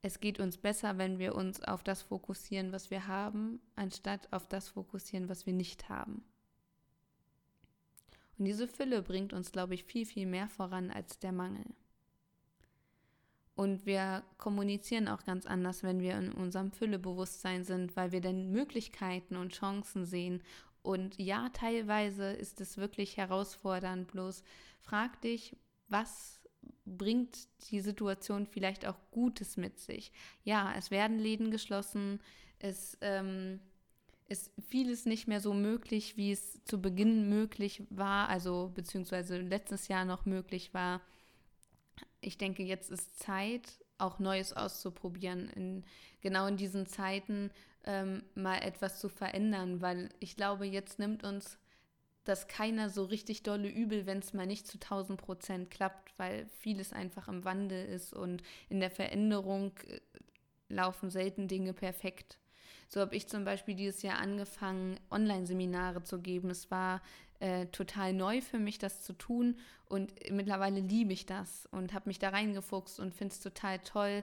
es 0.00 0.20
geht 0.20 0.40
uns 0.40 0.56
besser, 0.56 0.96
wenn 0.96 1.18
wir 1.18 1.34
uns 1.34 1.62
auf 1.62 1.82
das 1.82 2.00
fokussieren, 2.00 2.72
was 2.72 2.90
wir 2.90 3.06
haben, 3.06 3.60
anstatt 3.76 4.32
auf 4.32 4.48
das 4.48 4.70
fokussieren, 4.70 5.28
was 5.28 5.44
wir 5.44 5.52
nicht 5.52 5.90
haben. 5.90 6.24
Und 8.38 8.46
diese 8.46 8.66
Fülle 8.68 9.02
bringt 9.02 9.32
uns, 9.32 9.52
glaube 9.52 9.74
ich, 9.74 9.84
viel, 9.84 10.06
viel 10.06 10.26
mehr 10.26 10.48
voran 10.48 10.90
als 10.90 11.18
der 11.18 11.32
Mangel. 11.32 11.64
Und 13.56 13.86
wir 13.86 14.24
kommunizieren 14.36 15.06
auch 15.06 15.24
ganz 15.24 15.46
anders, 15.46 15.84
wenn 15.84 16.00
wir 16.00 16.16
in 16.18 16.32
unserem 16.32 16.72
Füllebewusstsein 16.72 17.64
sind, 17.64 17.94
weil 17.96 18.10
wir 18.10 18.20
dann 18.20 18.50
Möglichkeiten 18.50 19.36
und 19.36 19.52
Chancen 19.52 20.04
sehen. 20.04 20.42
Und 20.82 21.18
ja, 21.18 21.48
teilweise 21.50 22.32
ist 22.32 22.60
es 22.60 22.76
wirklich 22.76 23.16
herausfordernd, 23.16 24.08
bloß 24.08 24.42
frag 24.80 25.20
dich, 25.22 25.56
was 25.88 26.40
bringt 26.84 27.48
die 27.70 27.80
Situation 27.80 28.46
vielleicht 28.46 28.86
auch 28.86 28.98
Gutes 29.10 29.56
mit 29.56 29.78
sich. 29.78 30.12
Ja, 30.42 30.74
es 30.76 30.90
werden 30.90 31.18
Läden 31.18 31.50
geschlossen, 31.50 32.20
es 32.58 32.98
ähm, 33.00 33.60
ist 34.26 34.50
vieles 34.68 35.06
nicht 35.06 35.28
mehr 35.28 35.40
so 35.40 35.52
möglich, 35.52 36.16
wie 36.16 36.32
es 36.32 36.62
zu 36.64 36.80
Beginn 36.80 37.28
möglich 37.28 37.82
war, 37.90 38.28
also 38.28 38.70
beziehungsweise 38.74 39.38
letztes 39.38 39.88
Jahr 39.88 40.04
noch 40.04 40.24
möglich 40.24 40.72
war. 40.72 41.00
Ich 42.20 42.38
denke, 42.38 42.62
jetzt 42.62 42.90
ist 42.90 43.18
Zeit, 43.18 43.62
auch 43.98 44.18
Neues 44.18 44.52
auszuprobieren, 44.52 45.48
in, 45.50 45.84
genau 46.20 46.46
in 46.46 46.56
diesen 46.56 46.86
Zeiten 46.86 47.50
ähm, 47.84 48.24
mal 48.34 48.58
etwas 48.62 48.98
zu 48.98 49.08
verändern, 49.08 49.80
weil 49.80 50.08
ich 50.20 50.36
glaube, 50.36 50.64
jetzt 50.64 50.98
nimmt 50.98 51.22
uns 51.22 51.58
dass 52.24 52.48
keiner 52.48 52.88
so 52.88 53.04
richtig 53.04 53.42
dolle 53.42 53.68
übel, 53.68 54.06
wenn 54.06 54.18
es 54.18 54.32
mal 54.32 54.46
nicht 54.46 54.66
zu 54.66 54.78
1000 54.78 55.20
Prozent 55.20 55.70
klappt, 55.70 56.18
weil 56.18 56.46
vieles 56.58 56.92
einfach 56.92 57.28
im 57.28 57.44
Wandel 57.44 57.84
ist 57.86 58.14
und 58.14 58.42
in 58.68 58.80
der 58.80 58.90
Veränderung 58.90 59.72
äh, 59.86 60.00
laufen 60.68 61.10
selten 61.10 61.48
Dinge 61.48 61.74
perfekt. 61.74 62.38
So 62.94 63.00
habe 63.00 63.16
ich 63.16 63.26
zum 63.26 63.44
Beispiel 63.44 63.74
dieses 63.74 64.02
Jahr 64.02 64.20
angefangen, 64.20 65.00
Online-Seminare 65.10 66.04
zu 66.04 66.20
geben. 66.20 66.50
Es 66.50 66.70
war 66.70 67.02
äh, 67.40 67.66
total 67.66 68.12
neu 68.12 68.40
für 68.40 68.60
mich, 68.60 68.78
das 68.78 69.02
zu 69.02 69.14
tun 69.14 69.58
und 69.86 70.12
mittlerweile 70.30 70.78
liebe 70.78 71.12
ich 71.12 71.26
das 71.26 71.66
und 71.72 71.92
habe 71.92 72.08
mich 72.08 72.20
da 72.20 72.28
reingefuchst 72.28 73.00
und 73.00 73.12
finde 73.12 73.34
es 73.34 73.40
total 73.40 73.80
toll, 73.80 74.22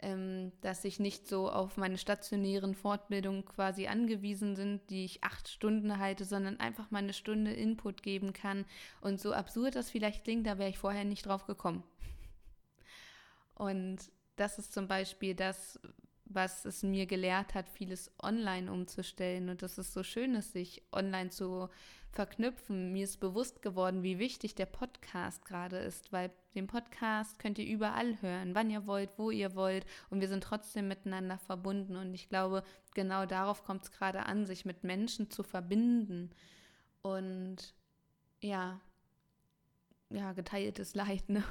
ähm, 0.00 0.52
dass 0.60 0.84
ich 0.84 1.00
nicht 1.00 1.28
so 1.28 1.50
auf 1.50 1.78
meine 1.78 1.96
stationären 1.96 2.74
Fortbildungen 2.74 3.46
quasi 3.46 3.86
angewiesen 3.86 4.54
sind, 4.54 4.90
die 4.90 5.06
ich 5.06 5.24
acht 5.24 5.48
Stunden 5.48 5.96
halte, 5.98 6.26
sondern 6.26 6.60
einfach 6.60 6.90
mal 6.90 6.98
eine 6.98 7.14
Stunde 7.14 7.54
Input 7.54 8.02
geben 8.02 8.34
kann. 8.34 8.66
Und 9.00 9.18
so 9.18 9.32
absurd 9.32 9.76
das 9.76 9.88
vielleicht 9.88 10.24
klingt, 10.24 10.46
da 10.46 10.58
wäre 10.58 10.68
ich 10.68 10.76
vorher 10.76 11.04
nicht 11.04 11.24
drauf 11.24 11.46
gekommen. 11.46 11.84
Und 13.54 13.98
das 14.36 14.58
ist 14.58 14.74
zum 14.74 14.88
Beispiel 14.88 15.34
das, 15.34 15.80
was 16.34 16.64
es 16.64 16.82
mir 16.82 17.06
gelehrt 17.06 17.54
hat, 17.54 17.68
vieles 17.68 18.10
online 18.22 18.70
umzustellen. 18.70 19.48
Und 19.48 19.62
das 19.62 19.78
ist 19.78 19.92
so 19.92 20.02
schön, 20.02 20.34
dass 20.34 20.52
sich 20.52 20.82
online 20.92 21.30
zu 21.30 21.68
verknüpfen. 22.10 22.92
Mir 22.92 23.04
ist 23.04 23.20
bewusst 23.20 23.62
geworden, 23.62 24.02
wie 24.02 24.18
wichtig 24.18 24.54
der 24.54 24.66
Podcast 24.66 25.44
gerade 25.44 25.78
ist, 25.78 26.12
weil 26.12 26.30
den 26.54 26.66
Podcast 26.66 27.38
könnt 27.38 27.58
ihr 27.58 27.66
überall 27.66 28.20
hören, 28.20 28.54
wann 28.54 28.70
ihr 28.70 28.86
wollt, 28.86 29.10
wo 29.16 29.30
ihr 29.30 29.54
wollt 29.54 29.86
und 30.10 30.20
wir 30.20 30.28
sind 30.28 30.42
trotzdem 30.42 30.88
miteinander 30.88 31.38
verbunden 31.38 31.96
und 31.96 32.12
ich 32.14 32.28
glaube, 32.28 32.64
genau 32.94 33.26
darauf 33.26 33.62
kommt 33.62 33.84
es 33.84 33.92
gerade 33.92 34.26
an, 34.26 34.46
sich 34.46 34.64
mit 34.64 34.82
Menschen 34.82 35.30
zu 35.30 35.44
verbinden 35.44 36.30
und 37.02 37.74
ja, 38.40 38.80
ja, 40.08 40.32
geteiltes 40.32 40.94
Leid, 40.94 41.28
ne? 41.28 41.44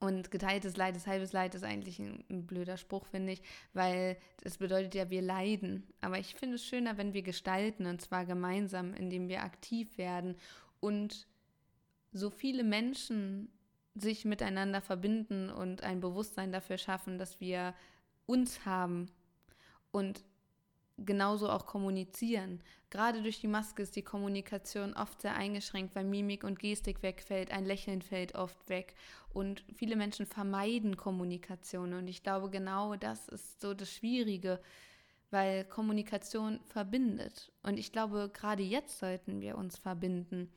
Und 0.00 0.30
geteiltes 0.30 0.76
Leid 0.76 0.96
ist 0.96 1.08
halbes 1.08 1.32
Leid 1.32 1.56
ist 1.56 1.64
eigentlich 1.64 1.98
ein, 1.98 2.24
ein 2.30 2.46
blöder 2.46 2.76
Spruch, 2.76 3.06
finde 3.06 3.32
ich, 3.32 3.42
weil 3.72 4.16
das 4.42 4.58
bedeutet 4.58 4.94
ja, 4.94 5.10
wir 5.10 5.22
leiden. 5.22 5.86
Aber 6.00 6.18
ich 6.18 6.36
finde 6.36 6.54
es 6.54 6.64
schöner, 6.64 6.96
wenn 6.98 7.14
wir 7.14 7.22
gestalten 7.22 7.86
und 7.86 8.00
zwar 8.00 8.24
gemeinsam, 8.24 8.94
indem 8.94 9.28
wir 9.28 9.42
aktiv 9.42 9.98
werden 9.98 10.36
und 10.78 11.26
so 12.12 12.30
viele 12.30 12.62
Menschen 12.62 13.50
sich 13.94 14.24
miteinander 14.24 14.80
verbinden 14.80 15.50
und 15.50 15.82
ein 15.82 16.00
Bewusstsein 16.00 16.52
dafür 16.52 16.78
schaffen, 16.78 17.18
dass 17.18 17.40
wir 17.40 17.74
uns 18.26 18.64
haben 18.64 19.10
und 19.90 20.24
genauso 20.98 21.48
auch 21.48 21.66
kommunizieren. 21.66 22.60
Gerade 22.90 23.22
durch 23.22 23.40
die 23.40 23.48
Maske 23.48 23.82
ist 23.82 23.96
die 23.96 24.02
Kommunikation 24.02 24.94
oft 24.94 25.20
sehr 25.20 25.34
eingeschränkt, 25.34 25.94
weil 25.94 26.04
Mimik 26.04 26.44
und 26.44 26.58
Gestik 26.58 27.02
wegfällt, 27.02 27.50
ein 27.50 27.64
Lächeln 27.64 28.02
fällt 28.02 28.34
oft 28.34 28.68
weg 28.68 28.94
und 29.32 29.64
viele 29.74 29.96
Menschen 29.96 30.26
vermeiden 30.26 30.96
Kommunikation 30.96 31.92
und 31.92 32.08
ich 32.08 32.22
glaube 32.22 32.50
genau 32.50 32.96
das 32.96 33.28
ist 33.28 33.60
so 33.60 33.74
das 33.74 33.92
Schwierige, 33.92 34.60
weil 35.30 35.64
Kommunikation 35.64 36.60
verbindet 36.66 37.52
und 37.62 37.78
ich 37.78 37.92
glaube 37.92 38.30
gerade 38.32 38.62
jetzt 38.62 38.98
sollten 38.98 39.40
wir 39.40 39.58
uns 39.58 39.78
verbinden 39.78 40.50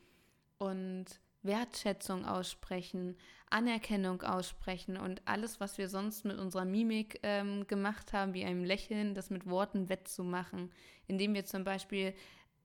und 0.58 1.06
Wertschätzung 1.42 2.24
aussprechen, 2.24 3.16
Anerkennung 3.50 4.22
aussprechen 4.22 4.96
und 4.96 5.22
alles, 5.26 5.60
was 5.60 5.78
wir 5.78 5.88
sonst 5.88 6.24
mit 6.24 6.38
unserer 6.38 6.64
Mimik 6.64 7.20
ähm, 7.22 7.66
gemacht 7.66 8.12
haben, 8.12 8.34
wie 8.34 8.44
einem 8.44 8.64
Lächeln, 8.64 9.14
das 9.14 9.30
mit 9.30 9.46
Worten 9.46 9.88
wettzumachen, 9.88 10.70
indem 11.06 11.34
wir 11.34 11.44
zum 11.44 11.64
Beispiel 11.64 12.14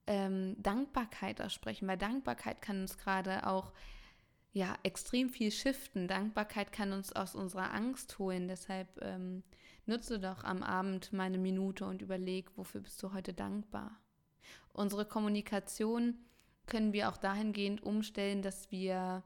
ähm, 0.05 0.55
Dankbarkeit 0.62 1.41
aussprechen, 1.41 1.88
weil 1.88 1.98
Dankbarkeit 1.98 2.62
kann 2.62 2.81
uns 2.81 2.98
gerade 2.98 3.46
auch 3.48 3.74
ja 4.53 4.75
extrem 4.84 5.29
viel 5.29 5.51
shiften. 5.51 6.07
Dankbarkeit 6.07 6.72
kann 6.72 6.93
uns 6.93 7.13
aus 7.13 7.36
unserer 7.36 7.74
Angst 7.74 8.17
holen. 8.17 8.48
Deshalb 8.48 8.88
ähm, 9.01 9.43
nutze 9.86 10.19
doch 10.19 10.43
am 10.43 10.63
Abend 10.63 11.13
meine 11.13 11.38
Minute 11.38 11.86
und 11.86 12.01
überleg, 12.01 12.50
wofür 12.57 12.81
bist 12.81 13.01
du 13.03 13.13
heute 13.13 13.34
dankbar. 13.34 14.00
Unsere 14.74 15.05
Kommunikation 15.05 16.15
können 16.67 16.93
wir 16.93 17.09
auch 17.09 17.17
dahingehend 17.17 17.81
umstellen, 17.83 18.41
dass 18.41 18.71
wir 18.71 19.24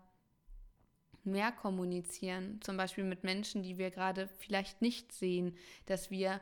mehr 1.23 1.51
kommunizieren, 1.51 2.59
zum 2.61 2.77
Beispiel 2.77 3.03
mit 3.03 3.23
Menschen, 3.23 3.61
die 3.61 3.77
wir 3.77 3.91
gerade 3.91 4.27
vielleicht 4.39 4.81
nicht 4.81 5.11
sehen, 5.11 5.55
dass 5.85 6.09
wir 6.09 6.39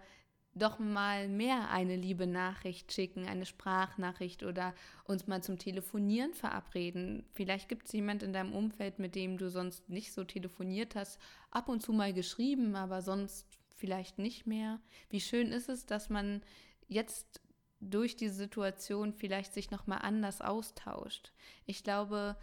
doch 0.56 0.80
mal 0.80 1.28
mehr 1.28 1.70
eine 1.70 1.96
liebe 1.96 2.28
Nachricht 2.28 2.92
schicken, 2.92 3.28
eine 3.28 3.46
Sprachnachricht 3.46 4.44
oder 4.44 4.74
uns 5.06 5.28
mal 5.28 5.44
zum 5.44 5.58
Telefonieren 5.58 6.34
verabreden. 6.34 7.26
Vielleicht 7.34 7.70
gibt 7.70 7.86
es 7.86 7.94
jemand 7.94 8.24
in 8.24 8.34
deinem 8.34 8.54
Umfeld, 8.54 9.00
mit 9.00 9.16
dem 9.16 9.38
du 9.38 9.50
sonst 9.50 9.90
nicht 9.90 10.12
so 10.12 10.24
telefoniert 10.24 10.96
hast, 10.96 11.20
ab 11.52 11.70
und 11.70 11.82
zu 11.82 11.94
mal 11.94 12.14
geschrieben, 12.14 12.76
aber 12.76 13.02
sonst 13.02 13.48
vielleicht 13.76 14.18
nicht 14.18 14.48
mehr. 14.48 14.80
Wie 15.10 15.22
schön 15.22 15.52
ist 15.52 15.70
es, 15.70 15.86
dass 15.86 16.10
man 16.10 16.42
jetzt 16.88 17.42
durch 17.80 18.16
die 18.16 18.30
Situation 18.30 19.14
vielleicht 19.14 19.54
sich 19.54 19.72
nochmal 19.72 20.00
anders 20.02 20.42
austauscht. 20.42 21.32
Ich 21.66 21.84
glaube, 21.84 22.36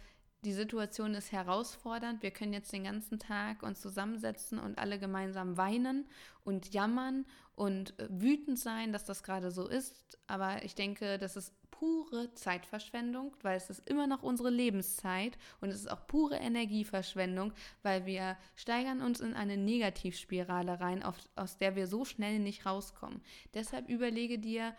die 0.43 0.53
Situation 0.53 1.13
ist 1.15 1.31
herausfordernd. 1.31 2.21
Wir 2.21 2.31
können 2.31 2.53
jetzt 2.53 2.71
den 2.71 2.83
ganzen 2.83 3.19
Tag 3.19 3.63
uns 3.63 3.81
zusammensetzen 3.81 4.59
und 4.59 4.77
alle 4.77 4.99
gemeinsam 4.99 5.57
weinen 5.57 6.07
und 6.43 6.73
jammern 6.73 7.25
und 7.55 7.99
äh, 7.99 8.07
wütend 8.09 8.59
sein, 8.59 8.93
dass 8.93 9.03
das 9.03 9.23
gerade 9.23 9.51
so 9.51 9.67
ist. 9.67 10.17
Aber 10.27 10.63
ich 10.63 10.75
denke, 10.75 11.17
das 11.17 11.35
ist 11.35 11.53
pure 11.71 12.33
Zeitverschwendung, 12.33 13.35
weil 13.41 13.57
es 13.57 13.69
ist 13.69 13.87
immer 13.89 14.07
noch 14.07 14.23
unsere 14.23 14.49
Lebenszeit 14.49 15.37
und 15.59 15.69
es 15.69 15.81
ist 15.81 15.91
auch 15.91 16.07
pure 16.07 16.37
Energieverschwendung, 16.37 17.53
weil 17.83 18.05
wir 18.05 18.37
steigern 18.55 19.01
uns 19.01 19.19
in 19.19 19.33
eine 19.33 19.57
Negativspirale 19.57 20.79
rein, 20.79 21.03
aus 21.35 21.57
der 21.57 21.75
wir 21.75 21.87
so 21.87 22.05
schnell 22.05 22.39
nicht 22.39 22.65
rauskommen. 22.65 23.21
Deshalb 23.53 23.89
überlege 23.89 24.39
dir, 24.39 24.75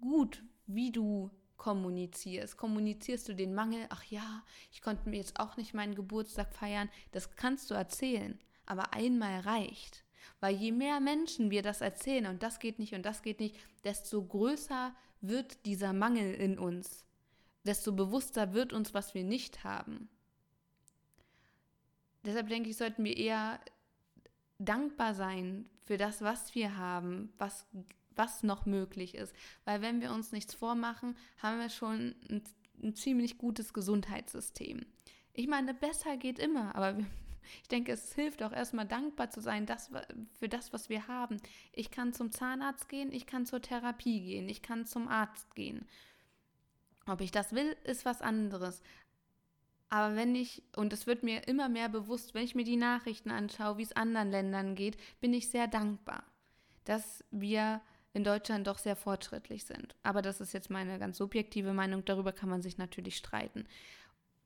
gut, 0.00 0.42
wie 0.66 0.92
du 0.92 1.30
kommunizierst. 1.56 2.56
Kommunizierst 2.56 3.28
du 3.28 3.34
den 3.34 3.54
Mangel, 3.54 3.86
ach 3.90 4.04
ja, 4.04 4.42
ich 4.72 4.80
konnte 4.80 5.08
mir 5.08 5.16
jetzt 5.16 5.38
auch 5.38 5.56
nicht 5.56 5.74
meinen 5.74 5.94
Geburtstag 5.94 6.52
feiern, 6.52 6.88
das 7.12 7.36
kannst 7.36 7.70
du 7.70 7.74
erzählen, 7.74 8.38
aber 8.66 8.94
einmal 8.94 9.40
reicht. 9.40 10.04
Weil 10.40 10.56
je 10.56 10.72
mehr 10.72 11.00
Menschen 11.00 11.50
wir 11.50 11.62
das 11.62 11.82
erzählen 11.82 12.26
und 12.26 12.42
das 12.42 12.58
geht 12.58 12.78
nicht 12.78 12.94
und 12.94 13.04
das 13.04 13.22
geht 13.22 13.40
nicht, 13.40 13.56
desto 13.84 14.24
größer 14.24 14.94
wird 15.20 15.66
dieser 15.66 15.92
Mangel 15.92 16.32
in 16.34 16.58
uns. 16.58 17.04
Desto 17.64 17.92
bewusster 17.92 18.54
wird 18.54 18.72
uns, 18.72 18.94
was 18.94 19.12
wir 19.12 19.22
nicht 19.22 19.64
haben. 19.64 20.08
Deshalb 22.24 22.48
denke 22.48 22.70
ich, 22.70 22.76
sollten 22.76 23.04
wir 23.04 23.16
eher 23.16 23.60
dankbar 24.58 25.14
sein 25.14 25.68
für 25.84 25.98
das, 25.98 26.22
was 26.22 26.54
wir 26.54 26.76
haben, 26.76 27.32
was, 27.38 27.66
was 28.20 28.42
noch 28.42 28.66
möglich 28.66 29.14
ist. 29.14 29.34
Weil 29.64 29.80
wenn 29.80 30.02
wir 30.02 30.12
uns 30.12 30.30
nichts 30.30 30.52
vormachen, 30.52 31.16
haben 31.38 31.58
wir 31.58 31.70
schon 31.70 32.14
ein, 32.28 32.42
ein 32.82 32.94
ziemlich 32.94 33.38
gutes 33.38 33.72
Gesundheitssystem. 33.72 34.84
Ich 35.32 35.48
meine, 35.48 35.72
besser 35.72 36.18
geht 36.18 36.38
immer, 36.38 36.74
aber 36.74 36.98
wir, 36.98 37.06
ich 37.62 37.68
denke, 37.68 37.92
es 37.92 38.14
hilft 38.14 38.42
auch 38.42 38.52
erstmal 38.52 38.86
dankbar 38.86 39.30
zu 39.30 39.40
sein 39.40 39.64
das, 39.64 39.90
für 40.38 40.50
das, 40.50 40.74
was 40.74 40.90
wir 40.90 41.08
haben. 41.08 41.38
Ich 41.72 41.90
kann 41.90 42.12
zum 42.12 42.30
Zahnarzt 42.30 42.90
gehen, 42.90 43.10
ich 43.10 43.24
kann 43.24 43.46
zur 43.46 43.62
Therapie 43.62 44.20
gehen, 44.20 44.50
ich 44.50 44.60
kann 44.60 44.84
zum 44.84 45.08
Arzt 45.08 45.54
gehen. 45.54 45.86
Ob 47.06 47.22
ich 47.22 47.30
das 47.30 47.54
will, 47.54 47.74
ist 47.84 48.04
was 48.04 48.20
anderes. 48.20 48.82
Aber 49.88 50.14
wenn 50.14 50.34
ich, 50.34 50.62
und 50.76 50.92
es 50.92 51.06
wird 51.06 51.22
mir 51.22 51.48
immer 51.48 51.70
mehr 51.70 51.88
bewusst, 51.88 52.34
wenn 52.34 52.44
ich 52.44 52.54
mir 52.54 52.64
die 52.64 52.76
Nachrichten 52.76 53.30
anschaue, 53.30 53.78
wie 53.78 53.82
es 53.82 53.96
anderen 53.96 54.30
Ländern 54.30 54.74
geht, 54.74 54.98
bin 55.20 55.32
ich 55.32 55.48
sehr 55.48 55.68
dankbar, 55.68 56.22
dass 56.84 57.24
wir 57.30 57.80
in 58.12 58.24
Deutschland 58.24 58.66
doch 58.66 58.78
sehr 58.78 58.96
fortschrittlich 58.96 59.64
sind. 59.64 59.94
Aber 60.02 60.22
das 60.22 60.40
ist 60.40 60.52
jetzt 60.52 60.70
meine 60.70 60.98
ganz 60.98 61.16
subjektive 61.16 61.72
Meinung, 61.72 62.04
darüber 62.04 62.32
kann 62.32 62.48
man 62.48 62.62
sich 62.62 62.78
natürlich 62.78 63.16
streiten. 63.16 63.66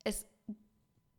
Es 0.04 0.26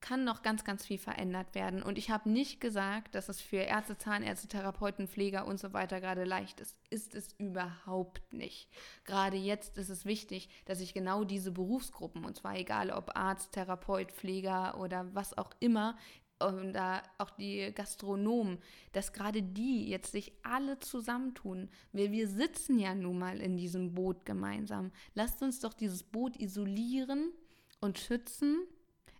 kann 0.05 0.23
noch 0.23 0.43
ganz, 0.43 0.63
ganz 0.63 0.85
viel 0.85 0.99
verändert 0.99 1.55
werden. 1.55 1.81
Und 1.81 1.97
ich 1.97 2.11
habe 2.11 2.29
nicht 2.29 2.61
gesagt, 2.61 3.15
dass 3.15 3.27
es 3.27 3.41
für 3.41 3.57
Ärzte, 3.57 3.97
Zahnärzte, 3.97 4.47
Therapeuten, 4.47 5.07
Pfleger 5.07 5.47
und 5.47 5.59
so 5.59 5.73
weiter 5.73 5.99
gerade 5.99 6.25
leicht 6.25 6.59
ist. 6.59 6.77
Ist 6.91 7.15
es 7.15 7.33
überhaupt 7.39 8.31
nicht. 8.31 8.69
Gerade 9.03 9.35
jetzt 9.35 9.79
ist 9.79 9.89
es 9.89 10.05
wichtig, 10.05 10.47
dass 10.65 10.79
ich 10.79 10.93
genau 10.93 11.23
diese 11.23 11.51
Berufsgruppen, 11.51 12.23
und 12.23 12.35
zwar 12.35 12.55
egal 12.55 12.91
ob 12.91 13.15
Arzt, 13.15 13.53
Therapeut, 13.53 14.11
Pfleger 14.11 14.79
oder 14.79 15.07
was 15.15 15.35
auch 15.35 15.49
immer, 15.59 15.97
und 16.39 16.73
da 16.73 17.01
auch 17.17 17.31
die 17.31 17.71
Gastronomen, 17.73 18.59
dass 18.91 19.13
gerade 19.13 19.41
die 19.41 19.89
jetzt 19.89 20.11
sich 20.11 20.33
alle 20.43 20.79
zusammentun. 20.79 21.69
Wir, 21.93 22.11
wir 22.11 22.27
sitzen 22.27 22.77
ja 22.79 22.93
nun 22.93 23.19
mal 23.19 23.39
in 23.39 23.55
diesem 23.55 23.93
Boot 23.93 24.25
gemeinsam. 24.25 24.91
Lasst 25.13 25.41
uns 25.41 25.59
doch 25.59 25.73
dieses 25.73 26.03
Boot 26.03 26.37
isolieren 26.37 27.31
und 27.79 27.99
schützen 27.99 28.67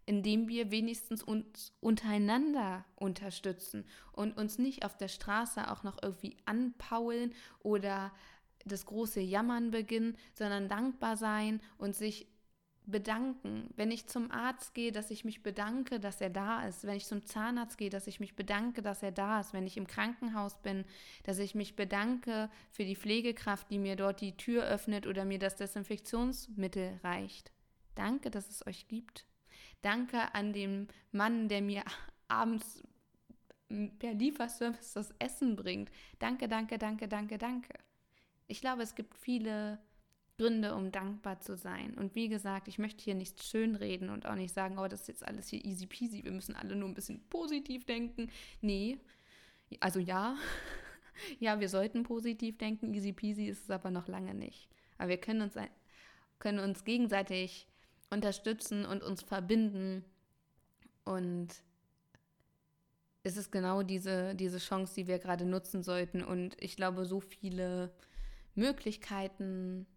indem 0.05 0.48
wir 0.48 0.72
wenigstens 0.72 1.24
uns 1.24 1.74
untereinander 1.79 2.86
unterstützen 2.95 3.86
und 4.12 4.38
uns 4.38 4.60
nicht 4.60 4.86
auf 4.86 4.95
der 4.98 5.07
Straße 5.07 5.72
auch 5.72 5.84
noch 5.84 5.98
irgendwie 6.01 6.38
anpaulen 6.45 7.34
oder 7.60 8.12
das 8.65 8.86
große 8.86 9.19
Jammern 9.19 9.72
beginnen, 9.72 10.17
sondern 10.34 10.69
dankbar 10.69 11.17
sein 11.17 11.62
und 11.77 11.95
sich 11.95 12.27
bedanken. 12.88 13.70
Wenn 13.75 13.92
ich 13.92 14.08
zum 14.08 14.32
Arzt 14.32 14.74
gehe, 14.74 14.92
dass 14.92 15.12
ich 15.12 15.25
mich 15.25 15.44
bedanke, 15.44 16.00
dass 16.00 16.22
er 16.22 16.30
da 16.30 16.65
ist. 16.68 16.86
Wenn 16.86 16.98
ich 16.98 17.06
zum 17.06 17.25
Zahnarzt 17.25 17.77
gehe, 17.77 17.89
dass 17.89 18.08
ich 18.08 18.20
mich 18.20 18.36
bedanke, 18.36 18.82
dass 18.82 19.04
er 19.04 19.12
da 19.12 19.39
ist. 19.39 19.54
Wenn 19.54 19.68
ich 19.68 19.77
im 19.77 19.88
Krankenhaus 19.88 20.62
bin, 20.62 20.86
dass 21.24 21.39
ich 21.39 21.56
mich 21.56 21.75
bedanke 21.75 22.50
für 22.72 22.86
die 22.86 22.96
Pflegekraft, 22.96 23.70
die 23.70 23.80
mir 23.80 23.96
dort 23.96 24.22
die 24.22 24.38
Tür 24.38 24.65
öffnet 24.65 25.08
oder 25.08 25.25
mir 25.25 25.39
das 25.39 25.56
Desinfektionsmittel 25.56 27.00
reicht. 27.04 27.51
Danke, 27.96 28.30
dass 28.30 28.50
es 28.50 28.65
euch 28.68 28.88
gibt. 28.88 29.25
Danke 29.82 30.34
an 30.34 30.54
den 30.54 30.88
Mann, 31.12 31.48
der 31.48 31.62
mir 31.62 31.84
abends 32.27 32.84
per 34.00 34.13
Lieferservice 34.13 34.93
das 34.93 35.13
Essen 35.19 35.56
bringt. 35.56 35.89
Danke, 36.19 36.48
danke, 36.48 36.78
danke, 36.78 37.08
danke, 37.08 37.38
danke. 37.38 37.74
Ich 38.48 38.62
glaube, 38.62 38.84
es 38.84 38.95
gibt 38.95 39.15
viele 39.15 39.80
Gründe, 40.38 40.76
um 40.76 40.91
dankbar 40.91 41.39
zu 41.39 41.56
sein. 41.56 41.93
Und 41.98 42.13
wie 42.15 42.28
gesagt, 42.28 42.67
ich 42.67 42.78
möchte 42.78 43.04
hier 43.04 43.15
nichts 43.15 43.48
schönreden 43.48 44.10
und 44.10 44.26
auch 44.26 44.36
nicht 44.36 44.54
sagen, 44.54 44.78
oh, 44.78 44.88
das 44.88 45.02
ist 45.02 45.08
jetzt 45.08 45.28
alles 45.28 45.48
hier 45.48 45.63
easy 45.63 45.86
peasy, 45.86 46.24
wir 46.24 46.32
müssen 46.32 46.56
alle 46.56 46.76
nur 46.76 46.89
ein 46.89 46.93
bisschen 46.93 47.21
positiv 47.30 47.86
denken. 47.86 48.30
Nee, 48.62 48.98
also 49.80 50.00
ja, 50.00 50.36
ja, 51.39 51.60
wir 51.60 51.69
sollten 51.69 52.04
positiv 52.04 52.58
denken, 52.58 52.93
easy 52.93 53.13
peasy 53.13 53.48
ist 53.48 53.63
es 53.63 53.69
aber 53.69 53.91
noch 53.91 54.08
lange 54.08 54.34
nicht. 54.34 54.67
Aber 54.98 55.10
wir 55.10 55.17
können 55.17 55.41
uns, 55.41 55.56
können 56.39 56.60
uns 56.60 56.84
gegenseitig 56.84 57.67
unterstützen 58.10 58.86
und 58.86 59.04
uns 59.04 59.21
verbinden. 59.21 60.04
Und 61.06 61.50
es 63.24 63.38
ist 63.38 63.52
genau 63.52 63.84
diese, 63.84 64.36
diese 64.36 64.60
Chance, 64.60 64.95
die 64.95 65.08
wir 65.08 65.19
gerade 65.19 65.45
nutzen 65.45 65.82
sollten. 65.82 66.24
Und 66.24 66.62
ich 66.62 66.76
glaube, 66.76 67.06
so 67.06 67.19
viele 67.19 67.93
Möglichkeiten. 68.54 69.88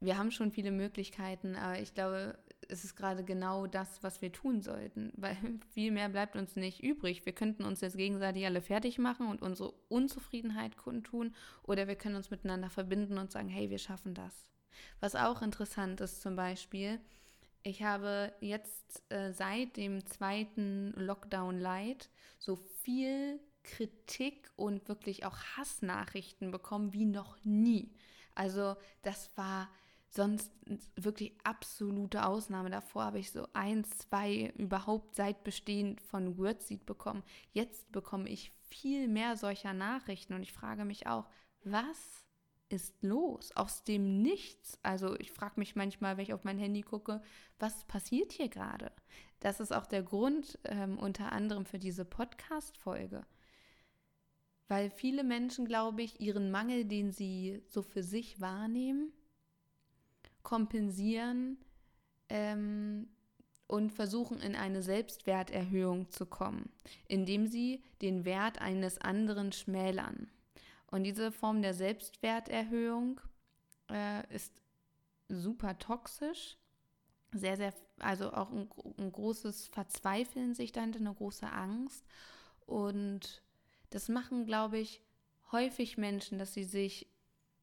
Wir 0.00 0.16
haben 0.16 0.30
schon 0.30 0.52
viele 0.52 0.70
Möglichkeiten, 0.70 1.56
aber 1.56 1.80
ich 1.80 1.92
glaube, 1.94 2.38
es 2.68 2.84
ist 2.84 2.96
gerade 2.96 3.24
genau 3.24 3.66
das, 3.66 4.02
was 4.02 4.22
wir 4.22 4.32
tun 4.32 4.60
sollten, 4.62 5.12
weil 5.16 5.36
viel 5.74 5.90
mehr 5.90 6.08
bleibt 6.08 6.36
uns 6.36 6.56
nicht 6.56 6.82
übrig. 6.82 7.26
Wir 7.26 7.32
könnten 7.32 7.64
uns 7.64 7.80
jetzt 7.80 7.96
gegenseitig 7.96 8.44
alle 8.44 8.60
fertig 8.60 8.98
machen 8.98 9.26
und 9.26 9.42
unsere 9.42 9.72
Unzufriedenheit 9.88 10.76
kundtun 10.76 11.34
oder 11.64 11.88
wir 11.88 11.96
können 11.96 12.16
uns 12.16 12.30
miteinander 12.30 12.70
verbinden 12.70 13.18
und 13.18 13.32
sagen, 13.32 13.48
hey, 13.48 13.70
wir 13.70 13.78
schaffen 13.78 14.14
das. 14.14 14.48
Was 15.00 15.16
auch 15.16 15.42
interessant 15.42 16.00
ist 16.00 16.20
zum 16.20 16.36
Beispiel, 16.36 17.00
ich 17.62 17.82
habe 17.82 18.32
jetzt 18.40 19.02
äh, 19.10 19.32
seit 19.32 19.76
dem 19.76 20.06
zweiten 20.06 20.92
Lockdown 20.96 21.58
Light 21.58 22.10
so 22.38 22.56
viel 22.56 23.40
Kritik 23.64 24.50
und 24.56 24.88
wirklich 24.88 25.24
auch 25.24 25.36
Hassnachrichten 25.56 26.50
bekommen 26.50 26.92
wie 26.92 27.04
noch 27.04 27.36
nie. 27.44 27.92
Also 28.34 28.76
das 29.02 29.36
war 29.36 29.68
sonst 30.08 30.50
wirklich 30.96 31.34
absolute 31.44 32.24
Ausnahme. 32.24 32.70
Davor 32.70 33.04
habe 33.04 33.18
ich 33.18 33.30
so 33.30 33.46
ein, 33.52 33.84
zwei 33.84 34.52
überhaupt 34.56 35.14
seit 35.14 35.44
Bestehen 35.44 35.98
von 35.98 36.38
Wordseed 36.38 36.86
bekommen. 36.86 37.22
Jetzt 37.52 37.90
bekomme 37.92 38.28
ich 38.28 38.52
viel 38.62 39.08
mehr 39.08 39.36
solcher 39.36 39.74
Nachrichten 39.74 40.34
und 40.34 40.42
ich 40.42 40.52
frage 40.52 40.84
mich 40.84 41.06
auch, 41.06 41.26
was 41.62 42.26
ist 42.68 43.02
los? 43.02 43.52
Aus 43.52 43.84
dem 43.84 44.22
Nichts. 44.22 44.78
Also 44.82 45.18
ich 45.18 45.32
frage 45.32 45.54
mich 45.56 45.76
manchmal, 45.76 46.16
wenn 46.16 46.24
ich 46.24 46.34
auf 46.34 46.44
mein 46.44 46.58
Handy 46.58 46.82
gucke, 46.82 47.22
was 47.58 47.84
passiert 47.84 48.32
hier 48.32 48.48
gerade? 48.48 48.92
Das 49.40 49.60
ist 49.60 49.72
auch 49.72 49.86
der 49.86 50.02
Grund 50.02 50.58
ähm, 50.64 50.98
unter 50.98 51.32
anderem 51.32 51.64
für 51.64 51.78
diese 51.78 52.04
Podcast-Folge. 52.04 53.26
Weil 54.68 54.90
viele 54.90 55.24
Menschen, 55.24 55.64
glaube 55.64 56.02
ich, 56.02 56.20
ihren 56.20 56.50
Mangel, 56.50 56.84
den 56.84 57.10
sie 57.10 57.62
so 57.68 57.82
für 57.82 58.02
sich 58.02 58.40
wahrnehmen, 58.40 59.12
kompensieren 60.48 61.58
ähm, 62.30 63.06
und 63.66 63.92
versuchen 63.92 64.40
in 64.40 64.56
eine 64.56 64.82
Selbstwerterhöhung 64.82 66.08
zu 66.08 66.24
kommen, 66.24 66.72
indem 67.06 67.46
sie 67.46 67.82
den 68.00 68.24
Wert 68.24 68.58
eines 68.58 68.98
anderen 68.98 69.52
schmälern. 69.52 70.30
Und 70.86 71.04
diese 71.04 71.32
Form 71.32 71.60
der 71.60 71.74
Selbstwerterhöhung 71.74 73.20
äh, 73.90 74.26
ist 74.34 74.62
super 75.28 75.78
toxisch. 75.78 76.56
Sehr, 77.34 77.58
sehr, 77.58 77.74
also 77.98 78.32
auch 78.32 78.50
ein, 78.50 78.70
ein 78.96 79.12
großes 79.12 79.66
Verzweifeln 79.66 80.54
sich 80.54 80.72
dahinter, 80.72 81.00
eine 81.00 81.12
große 81.12 81.52
Angst. 81.52 82.06
Und 82.64 83.42
das 83.90 84.08
machen, 84.08 84.46
glaube 84.46 84.78
ich, 84.78 85.02
häufig 85.52 85.98
Menschen, 85.98 86.38
dass 86.38 86.54
sie 86.54 86.64
sich 86.64 87.06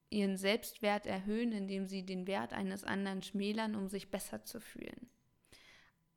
ihren 0.10 0.38
Selbstwert 0.38 1.06
erhöhen, 1.06 1.52
indem 1.52 1.88
sie 1.88 2.04
den 2.04 2.28
Wert 2.28 2.54
eines 2.54 2.84
anderen 2.84 3.22
schmälern, 3.22 3.76
um 3.76 3.88
sich 3.88 4.10
besser 4.10 4.44
zu 4.44 4.60
fühlen. 4.60 5.10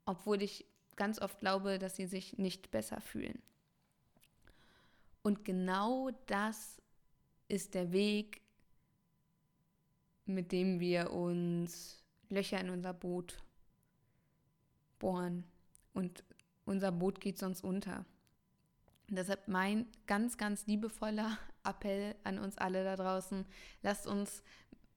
Obwohl 0.05 0.41
ich 0.41 0.65
ganz 0.95 1.19
oft 1.21 1.39
glaube, 1.39 1.79
dass 1.79 1.95
sie 1.95 2.07
sich 2.07 2.37
nicht 2.37 2.71
besser 2.71 3.01
fühlen. 3.01 3.41
Und 5.21 5.45
genau 5.45 6.11
das 6.27 6.81
ist 7.47 7.73
der 7.73 7.91
Weg, 7.91 8.41
mit 10.25 10.51
dem 10.51 10.79
wir 10.79 11.11
uns 11.11 12.03
Löcher 12.29 12.59
in 12.59 12.69
unser 12.69 12.93
Boot 12.93 13.37
bohren. 14.99 15.43
Und 15.93 16.23
unser 16.65 16.91
Boot 16.91 17.19
geht 17.19 17.39
sonst 17.39 17.63
unter. 17.63 18.05
Deshalb 19.11 19.47
mein 19.47 19.87
ganz, 20.07 20.37
ganz 20.37 20.67
liebevoller 20.67 21.37
Appell 21.63 22.15
an 22.23 22.39
uns 22.39 22.57
alle 22.57 22.83
da 22.83 22.95
draußen. 22.95 23.45
Lasst 23.81 24.07
uns 24.07 24.43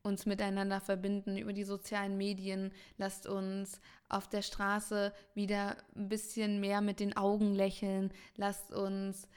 uns 0.02 0.26
miteinander 0.26 0.80
verbinden 0.80 1.38
über 1.38 1.52
die 1.52 1.64
sozialen 1.64 2.16
Medien. 2.16 2.72
Lasst 2.98 3.26
uns 3.26 3.80
auf 4.08 4.28
der 4.28 4.42
Straße 4.42 5.12
wieder 5.34 5.76
ein 5.94 6.08
bisschen 6.08 6.60
mehr 6.60 6.80
mit 6.80 7.00
den 7.00 7.16
Augen 7.16 7.54
lächeln. 7.54 8.12
Lasst 8.36 8.72
uns 8.72 9.28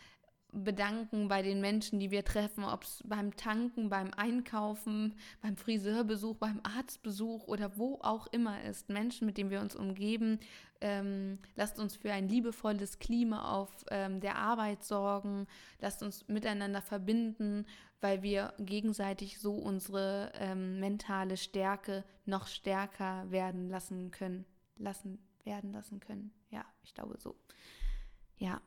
bedanken 0.64 1.28
bei 1.28 1.42
den 1.42 1.62
Menschen, 1.62 2.00
die 2.00 2.12
wir 2.12 2.24
treffen, 2.24 2.64
ob 2.64 2.84
es 2.84 3.04
beim 3.06 3.36
Tanken, 3.36 3.90
beim 3.90 4.12
Einkaufen, 4.14 5.16
beim 5.42 5.58
Friseurbesuch, 5.58 6.36
beim 6.38 6.62
Arztbesuch 6.64 7.48
oder 7.48 7.78
wo 7.78 8.00
auch 8.02 8.28
immer 8.28 8.64
ist. 8.64 8.90
Menschen, 8.90 9.26
mit 9.26 9.38
denen 9.38 9.50
wir 9.50 9.62
uns 9.62 9.76
umgeben. 9.76 10.40
Ähm, 10.82 11.40
lasst 11.56 11.80
uns 11.80 11.96
für 11.96 12.12
ein 12.12 12.28
liebevolles 12.28 13.00
Klima 13.00 13.54
auf 13.54 13.86
ähm, 13.90 14.20
der 14.22 14.38
Arbeit 14.38 14.84
sorgen. 14.84 15.48
Lasst 15.80 16.04
uns 16.04 16.28
miteinander 16.28 16.82
verbinden, 16.82 17.66
weil 18.02 18.24
wir 18.24 18.54
gegenseitig 18.60 19.40
so 19.40 19.54
unsere 19.54 20.32
ähm, 20.36 20.80
mentale 20.80 21.38
Stärke 21.38 22.04
noch 22.26 22.48
stärker 22.48 23.30
werden 23.32 23.70
lassen 23.70 24.12
können. 24.12 24.46
Lassen 24.78 25.20
werden 25.44 25.72
lassen 25.72 26.00
können. 26.00 26.32
Ja, 26.50 26.66
ich 26.84 26.94
glaube 26.94 27.18
so. 27.20 27.36
Ja, 28.38 28.62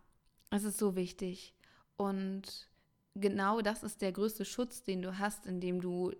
Es 0.51 0.65
ist 0.65 0.79
so 0.79 0.97
wichtig. 0.97 1.55
Und 1.99 2.69
genau 3.15 3.61
das 3.61 3.83
ist 3.83 4.01
der 4.01 4.13
größte 4.13 4.45
Schutz, 4.45 4.83
den 4.85 5.03
du 5.03 5.19
hast, 5.19 5.45
indem 5.47 5.81
du 5.83 6.13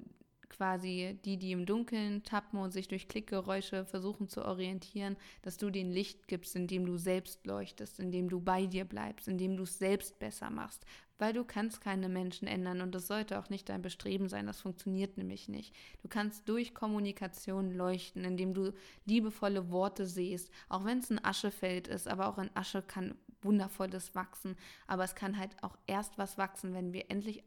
quasi 0.51 1.19
die, 1.25 1.37
die 1.37 1.53
im 1.53 1.67
Dunkeln 1.67 2.23
tappen 2.23 2.59
und 2.59 2.73
sich 2.73 2.89
durch 2.89 3.09
Klickgeräusche 3.09 3.85
versuchen 3.85 4.29
zu 4.29 4.45
orientieren, 4.45 5.17
dass 5.43 5.57
du 5.57 5.71
den 5.71 5.91
Licht 5.91 6.29
gibst, 6.29 6.57
indem 6.57 6.87
du 6.87 6.97
selbst 6.97 7.47
leuchtest, 7.47 8.01
indem 8.01 8.29
du 8.29 8.41
bei 8.41 8.67
dir 8.67 8.85
bleibst, 8.85 9.29
indem 9.29 9.57
du 9.57 9.65
es 9.65 9.79
selbst 9.79 10.19
besser 10.19 10.51
machst, 10.51 10.85
weil 11.19 11.33
du 11.33 11.45
kannst 11.45 11.81
keine 11.81 12.09
Menschen 12.09 12.49
ändern 12.49 12.81
und 12.81 12.95
das 12.95 13.07
sollte 13.07 13.39
auch 13.39 13.51
nicht 13.51 13.69
dein 13.69 13.83
Bestreben 13.83 14.29
sein, 14.29 14.47
das 14.47 14.61
funktioniert 14.61 15.17
nämlich 15.17 15.49
nicht. 15.49 15.75
Du 16.03 16.09
kannst 16.09 16.49
durch 16.49 16.75
Kommunikation 16.75 17.73
leuchten, 17.73 18.25
indem 18.25 18.55
du 18.55 18.73
liebevolle 19.05 19.71
Worte 19.71 20.07
siehst, 20.07 20.51
auch 20.69 20.85
wenn 20.85 20.99
es 20.99 21.11
ein 21.11 21.25
Aschefeld 21.25 21.89
ist, 21.89 22.09
aber 22.09 22.29
auch 22.29 22.39
in 22.39 22.51
Asche 22.55 22.83
kann 22.83 23.15
wundervolles 23.43 24.15
wachsen, 24.15 24.57
aber 24.87 25.05
es 25.05 25.15
kann 25.15 25.39
halt 25.39 25.63
auch 25.63 25.77
erst 25.87 26.19
was 26.19 26.39
wachsen, 26.39 26.75
wenn 26.75 26.93
wir 26.93 27.11
endlich 27.11 27.45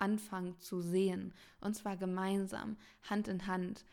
anfangen 0.00 0.58
zu 0.58 0.80
sehen. 0.80 1.34
Und 1.60 1.74
zwar 1.74 1.96
gemeinsam, 1.96 2.76
Hand 3.02 3.28
in 3.28 3.46
Hand. 3.46 3.84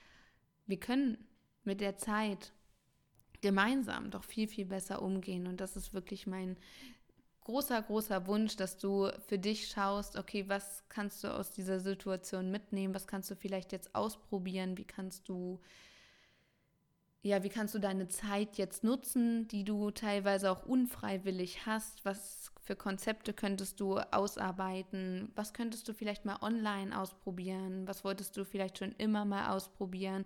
Wir 0.66 0.80
können 0.80 1.18
mit 1.64 1.82
der 1.82 1.98
Zeit 1.98 2.54
gemeinsam 3.42 4.10
doch 4.12 4.24
viel, 4.24 4.48
viel 4.48 4.66
besser 4.66 5.02
umgehen. 5.02 5.48
Und 5.48 5.62
das 5.62 5.76
ist 5.76 5.94
wirklich 5.94 6.28
mein 6.28 6.58
großer, 7.42 7.82
großer 7.82 8.28
Wunsch, 8.28 8.56
dass 8.56 8.78
du 8.78 9.10
für 9.28 9.38
dich 9.38 9.70
schaust, 9.70 10.18
okay, 10.18 10.50
was 10.50 10.84
kannst 10.90 11.24
du 11.24 11.34
aus 11.34 11.52
dieser 11.52 11.80
Situation 11.80 12.52
mitnehmen? 12.52 12.94
Was 12.94 13.08
kannst 13.08 13.32
du 13.32 13.36
vielleicht 13.36 13.72
jetzt 13.72 13.96
ausprobieren? 13.96 14.78
Wie 14.78 14.86
kannst 14.86 15.30
du 15.30 15.60
ja, 17.24 17.44
wie 17.44 17.50
kannst 17.50 17.74
du 17.74 17.80
deine 17.80 18.08
Zeit 18.08 18.58
jetzt 18.58 18.84
nutzen, 18.84 19.48
die 19.48 19.64
du 19.64 19.92
teilweise 19.92 20.52
auch 20.52 20.66
unfreiwillig 20.66 21.66
hast? 21.66 22.06
Was 22.06 22.52
für 22.64 22.76
Konzepte 22.76 23.34
könntest 23.34 23.80
du 23.80 23.98
ausarbeiten? 23.98 25.32
Was 25.36 25.54
könntest 25.54 25.88
du 25.88 25.94
vielleicht 25.94 26.26
mal 26.26 26.38
online 26.42 26.98
ausprobieren? 26.98 27.88
Was 27.88 28.04
wolltest 28.04 28.38
du 28.38 28.46
vielleicht 28.46 28.78
schon 28.78 28.92
immer 28.94 29.26
mal 29.26 29.50
ausprobieren? 29.56 30.26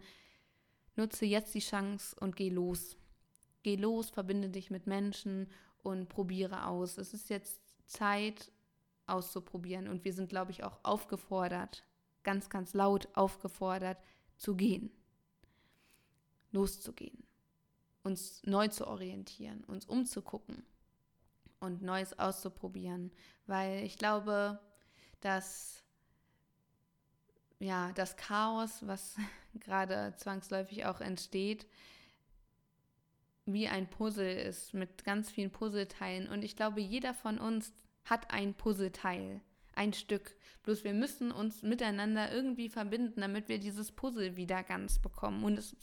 Nutze 0.96 1.26
jetzt 1.26 1.56
die 1.56 1.60
Chance 1.60 2.16
und 2.20 2.36
geh 2.36 2.50
los. 2.50 2.98
Geh 3.64 3.78
los, 3.78 4.10
verbinde 4.10 4.50
dich 4.50 4.70
mit 4.70 4.86
Menschen 4.86 5.48
und 5.84 6.10
probiere 6.10 6.68
aus. 6.68 6.98
Es 6.98 7.14
ist 7.14 7.30
jetzt 7.30 7.62
Zeit 7.88 8.52
auszuprobieren 9.08 9.88
und 9.88 10.04
wir 10.04 10.14
sind, 10.14 10.30
glaube 10.30 10.52
ich, 10.52 10.64
auch 10.64 10.80
aufgefordert, 10.84 11.86
ganz, 12.24 12.50
ganz 12.50 12.74
laut 12.74 13.08
aufgefordert 13.14 13.98
zu 14.38 14.56
gehen 14.56 14.92
loszugehen, 16.52 17.24
uns 18.04 18.42
neu 18.44 18.68
zu 18.68 18.88
orientieren, 18.88 19.64
uns 19.66 19.86
umzugucken 19.86 20.64
und 21.60 21.82
Neues 21.82 22.18
auszuprobieren, 22.18 23.12
weil 23.46 23.84
ich 23.84 23.98
glaube, 23.98 24.60
dass 25.22 25.84
ja, 27.62 27.92
das 27.94 28.18
Chaos, 28.18 28.86
was 28.88 29.16
gerade 29.60 30.14
zwangsläufig 30.18 30.86
auch 30.86 31.00
entsteht, 31.00 31.68
wie 33.46 33.68
ein 33.68 33.90
Puzzle 33.90 34.36
ist 34.36 34.74
mit 34.74 35.04
ganz 35.04 35.30
vielen 35.30 35.52
Puzzleteilen. 35.52 36.28
Und 36.28 36.44
ich 36.44 36.56
glaube, 36.56 36.82
jeder 36.82 37.14
von 37.14 37.40
uns 37.40 37.74
hat 38.06 38.32
ein 38.32 38.54
Puzzleteil, 38.54 39.42
ein 39.74 39.94
Stück. 39.94 40.36
Bloß 40.64 40.84
wir 40.84 40.94
müssen 40.94 41.32
uns 41.32 41.62
miteinander 41.62 42.32
irgendwie 42.32 42.70
verbinden, 42.70 43.22
damit 43.22 43.48
wir 43.48 43.60
dieses 43.60 43.92
Puzzle 43.92 44.36
wieder 44.36 44.64
ganz 44.64 45.00
bekommen. 45.00 45.44
Und 45.44 45.58
es 45.58 45.76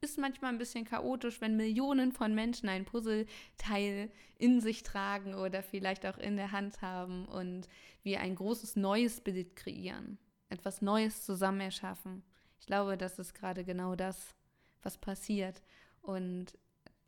ist 0.00 0.18
manchmal 0.18 0.52
ein 0.52 0.58
bisschen 0.58 0.84
chaotisch, 0.84 1.40
wenn 1.40 1.56
Millionen 1.56 2.12
von 2.12 2.34
Menschen 2.34 2.68
ein 2.68 2.84
Puzzleteil 2.84 4.10
in 4.38 4.60
sich 4.60 4.82
tragen 4.82 5.34
oder 5.34 5.62
vielleicht 5.62 6.06
auch 6.06 6.18
in 6.18 6.36
der 6.36 6.52
Hand 6.52 6.82
haben 6.82 7.26
und 7.26 7.68
wir 8.02 8.20
ein 8.20 8.34
großes 8.34 8.76
neues 8.76 9.20
Bild 9.20 9.56
kreieren, 9.56 10.18
etwas 10.48 10.82
Neues 10.82 11.24
zusammen 11.24 11.60
erschaffen. 11.60 12.22
Ich 12.60 12.66
glaube, 12.66 12.96
das 12.96 13.18
ist 13.18 13.34
gerade 13.34 13.64
genau 13.64 13.94
das, 13.94 14.34
was 14.82 14.98
passiert. 14.98 15.62
Und 16.02 16.58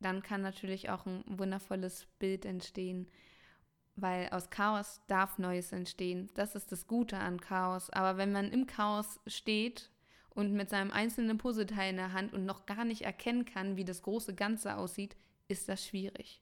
dann 0.01 0.23
kann 0.23 0.43
natürlich 0.43 0.91
auch 0.91 1.07
ein 1.07 1.25
wundervolles 1.27 2.07
Bild 2.19 2.45
entstehen, 2.45 3.09
weil 3.97 4.29
aus 4.31 4.51
Chaos 4.51 5.01
darf 5.09 5.39
Neues 5.39 5.73
entstehen. 5.73 6.31
Das 6.35 6.55
ist 6.55 6.71
das 6.71 6.87
Gute 6.87 7.19
an 7.19 7.41
Chaos. 7.41 7.91
Aber 7.91 8.17
wenn 8.17 8.33
man 8.33 8.51
im 8.53 8.67
Chaos 8.67 9.21
steht 9.27 9.91
und 10.39 10.53
mit 10.53 10.71
seinem 10.71 10.93
einzelnen 10.93 11.37
Puzzleteil 11.37 11.91
in 11.91 11.97
der 11.97 12.13
Hand 12.13 12.33
und 12.33 12.47
noch 12.47 12.65
gar 12.65 12.85
nicht 12.85 13.03
erkennen 13.03 13.45
kann, 13.45 13.77
wie 13.77 13.85
das 13.85 14.03
große 14.03 14.37
Ganze 14.37 14.77
aussieht, 14.77 15.17
ist 15.49 15.69
das 15.69 15.85
schwierig. 15.85 16.41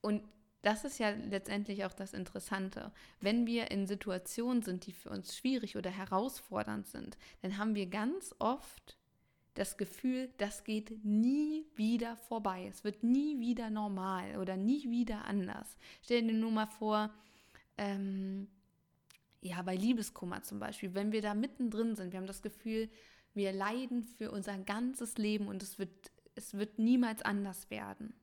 Und 0.00 0.22
das 0.62 0.86
ist 0.86 0.98
ja 0.98 1.10
letztendlich 1.10 1.84
auch 1.84 1.92
das 1.92 2.14
Interessante. 2.14 2.90
Wenn 3.20 3.46
wir 3.46 3.70
in 3.70 3.86
Situationen 3.86 4.62
sind, 4.62 4.86
die 4.86 4.92
für 4.92 5.10
uns 5.10 5.36
schwierig 5.36 5.76
oder 5.76 5.90
herausfordernd 5.90 6.86
sind, 6.86 7.18
dann 7.42 7.58
haben 7.58 7.74
wir 7.74 7.84
ganz 7.84 8.34
oft 8.38 8.96
das 9.52 9.76
Gefühl, 9.76 10.30
das 10.38 10.64
geht 10.64 11.04
nie 11.04 11.66
wieder 11.74 12.16
vorbei. 12.16 12.66
Es 12.66 12.82
wird 12.82 13.02
nie 13.02 13.40
wieder 13.40 13.68
normal 13.68 14.38
oder 14.38 14.56
nie 14.56 14.88
wieder 14.88 15.26
anders. 15.26 15.76
Stell 16.02 16.22
dir 16.22 16.32
nur 16.32 16.50
mal 16.50 16.66
vor, 16.66 17.12
ähm, 17.76 18.48
ja, 19.40 19.62
bei 19.62 19.76
Liebeskummer 19.76 20.42
zum 20.42 20.58
Beispiel, 20.58 20.94
wenn 20.94 21.12
wir 21.12 21.22
da 21.22 21.34
mittendrin 21.34 21.94
sind, 21.96 22.12
wir 22.12 22.18
haben 22.18 22.26
das 22.26 22.42
Gefühl, 22.42 22.90
wir 23.34 23.52
leiden 23.52 24.02
für 24.02 24.30
unser 24.30 24.58
ganzes 24.58 25.16
Leben 25.18 25.48
und 25.48 25.62
es 25.62 25.78
wird, 25.78 26.10
es 26.34 26.54
wird 26.54 26.78
niemals 26.78 27.22
anders 27.22 27.70
werden. 27.70 28.14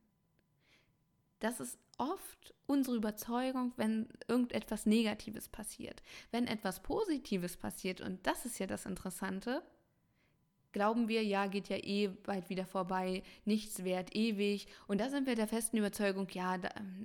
Das 1.40 1.60
ist 1.60 1.78
oft 1.98 2.54
unsere 2.66 2.98
Überzeugung, 2.98 3.74
wenn 3.78 4.10
irgendetwas 4.28 4.86
Negatives 4.86 5.48
passiert. 5.48 6.02
Wenn 6.32 6.48
etwas 6.48 6.82
Positives 6.82 7.58
passiert, 7.58 8.02
und 8.02 8.26
das 8.26 8.46
ist 8.46 8.60
ja 8.60 8.68
das 8.68 8.86
Interessante, 8.86 9.64
glauben 10.76 11.08
wir, 11.08 11.24
ja, 11.24 11.48
geht 11.48 11.70
ja 11.70 11.78
eh 11.78 12.10
bald 12.10 12.50
wieder 12.50 12.66
vorbei, 12.66 13.24
nichts 13.46 13.86
wert, 13.86 14.14
ewig. 14.14 14.68
Und 14.88 15.00
da 15.00 15.10
sind 15.10 15.26
wir 15.26 15.36
der 15.36 15.48
festen 15.48 15.78
Überzeugung, 15.78 16.28
ja, 16.32 16.58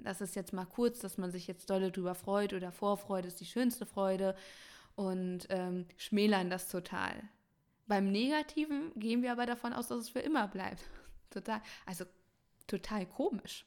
das 0.03 0.21
ist 0.21 0.35
jetzt 0.35 0.53
mal 0.53 0.65
kurz, 0.65 0.99
dass 0.99 1.19
man 1.19 1.31
sich 1.31 1.47
jetzt 1.47 1.71
dolle 1.71 1.93
drüber 1.93 2.17
freut 2.17 2.53
oder 2.53 2.73
Vorfreude 2.73 3.29
ist 3.29 3.39
die 3.39 3.47
schönste 3.47 3.87
Freude 3.87 4.35
und 4.97 5.47
ähm, 5.51 5.87
schmälern 5.97 6.51
das 6.51 6.69
total. 6.69 7.23
Beim 7.87 8.11
Negativen 8.11 8.91
gehen 8.97 9.23
wir 9.23 9.31
aber 9.31 9.47
davon 9.47 9.73
aus, 9.73 9.87
dass 9.87 10.01
es 10.01 10.09
für 10.09 10.19
immer 10.19 10.49
bleibt. 10.49 10.83
total, 11.31 11.63
also 11.87 12.05
total 12.67 13.07
komisch 13.07 13.65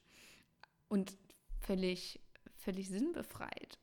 und 0.89 1.15
völlig, 1.61 2.19
völlig 2.57 2.89
sinnbefreit. 2.89 3.79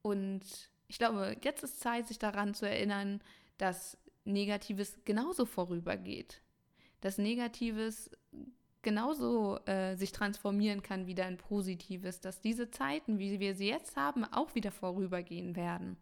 Und 0.00 0.40
ich 0.86 0.96
glaube, 0.96 1.36
jetzt 1.44 1.62
ist 1.62 1.78
Zeit, 1.78 2.08
sich 2.08 2.18
daran 2.18 2.54
zu 2.54 2.66
erinnern, 2.66 3.20
dass 3.58 3.98
Negatives 4.32 4.98
genauso 5.04 5.44
vorübergeht. 5.44 6.42
Dass 7.00 7.18
Negatives 7.18 8.10
genauso 8.82 9.58
äh, 9.66 9.96
sich 9.96 10.12
transformieren 10.12 10.82
kann 10.82 11.06
wieder 11.06 11.26
in 11.28 11.36
Positives, 11.36 12.20
dass 12.20 12.40
diese 12.40 12.70
Zeiten, 12.70 13.18
wie 13.18 13.40
wir 13.40 13.54
sie 13.54 13.68
jetzt 13.68 13.96
haben, 13.96 14.24
auch 14.24 14.54
wieder 14.54 14.70
vorübergehen 14.70 15.56
werden. 15.56 15.96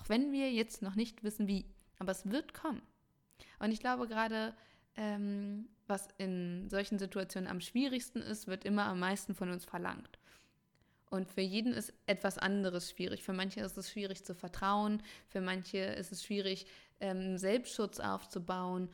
Auch 0.00 0.08
wenn 0.08 0.32
wir 0.32 0.52
jetzt 0.52 0.82
noch 0.82 0.94
nicht 0.94 1.24
wissen, 1.24 1.48
wie. 1.48 1.66
Aber 1.98 2.12
es 2.12 2.30
wird 2.30 2.54
kommen. 2.54 2.82
Und 3.58 3.72
ich 3.72 3.80
glaube 3.80 4.06
gerade, 4.06 4.54
ähm, 4.96 5.68
was 5.86 6.08
in 6.18 6.68
solchen 6.68 6.98
Situationen 6.98 7.48
am 7.48 7.60
schwierigsten 7.60 8.20
ist, 8.20 8.46
wird 8.46 8.64
immer 8.64 8.84
am 8.84 9.00
meisten 9.00 9.34
von 9.34 9.50
uns 9.50 9.64
verlangt. 9.64 10.18
Und 11.10 11.28
für 11.28 11.40
jeden 11.40 11.72
ist 11.72 11.92
etwas 12.06 12.36
anderes 12.36 12.90
schwierig. 12.90 13.22
Für 13.22 13.32
manche 13.32 13.60
ist 13.60 13.78
es 13.78 13.90
schwierig 13.90 14.24
zu 14.24 14.34
vertrauen, 14.34 15.02
für 15.28 15.40
manche 15.40 15.78
ist 15.78 16.12
es 16.12 16.22
schwierig, 16.22 16.66
ähm, 17.00 17.38
Selbstschutz 17.38 18.00
aufzubauen 18.00 18.88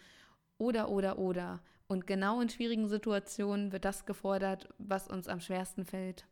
oder, 0.59 0.89
oder, 0.89 1.19
oder. 1.19 1.61
Und 1.87 2.07
genau 2.07 2.41
in 2.41 2.49
schwierigen 2.49 2.89
Situationen 2.89 3.73
wird 3.73 3.85
das 3.85 4.07
gefordert, 4.07 4.69
was 4.79 5.09
uns 5.09 5.29
am 5.29 5.41
schwersten 5.41 5.85
fällt. 5.85 6.27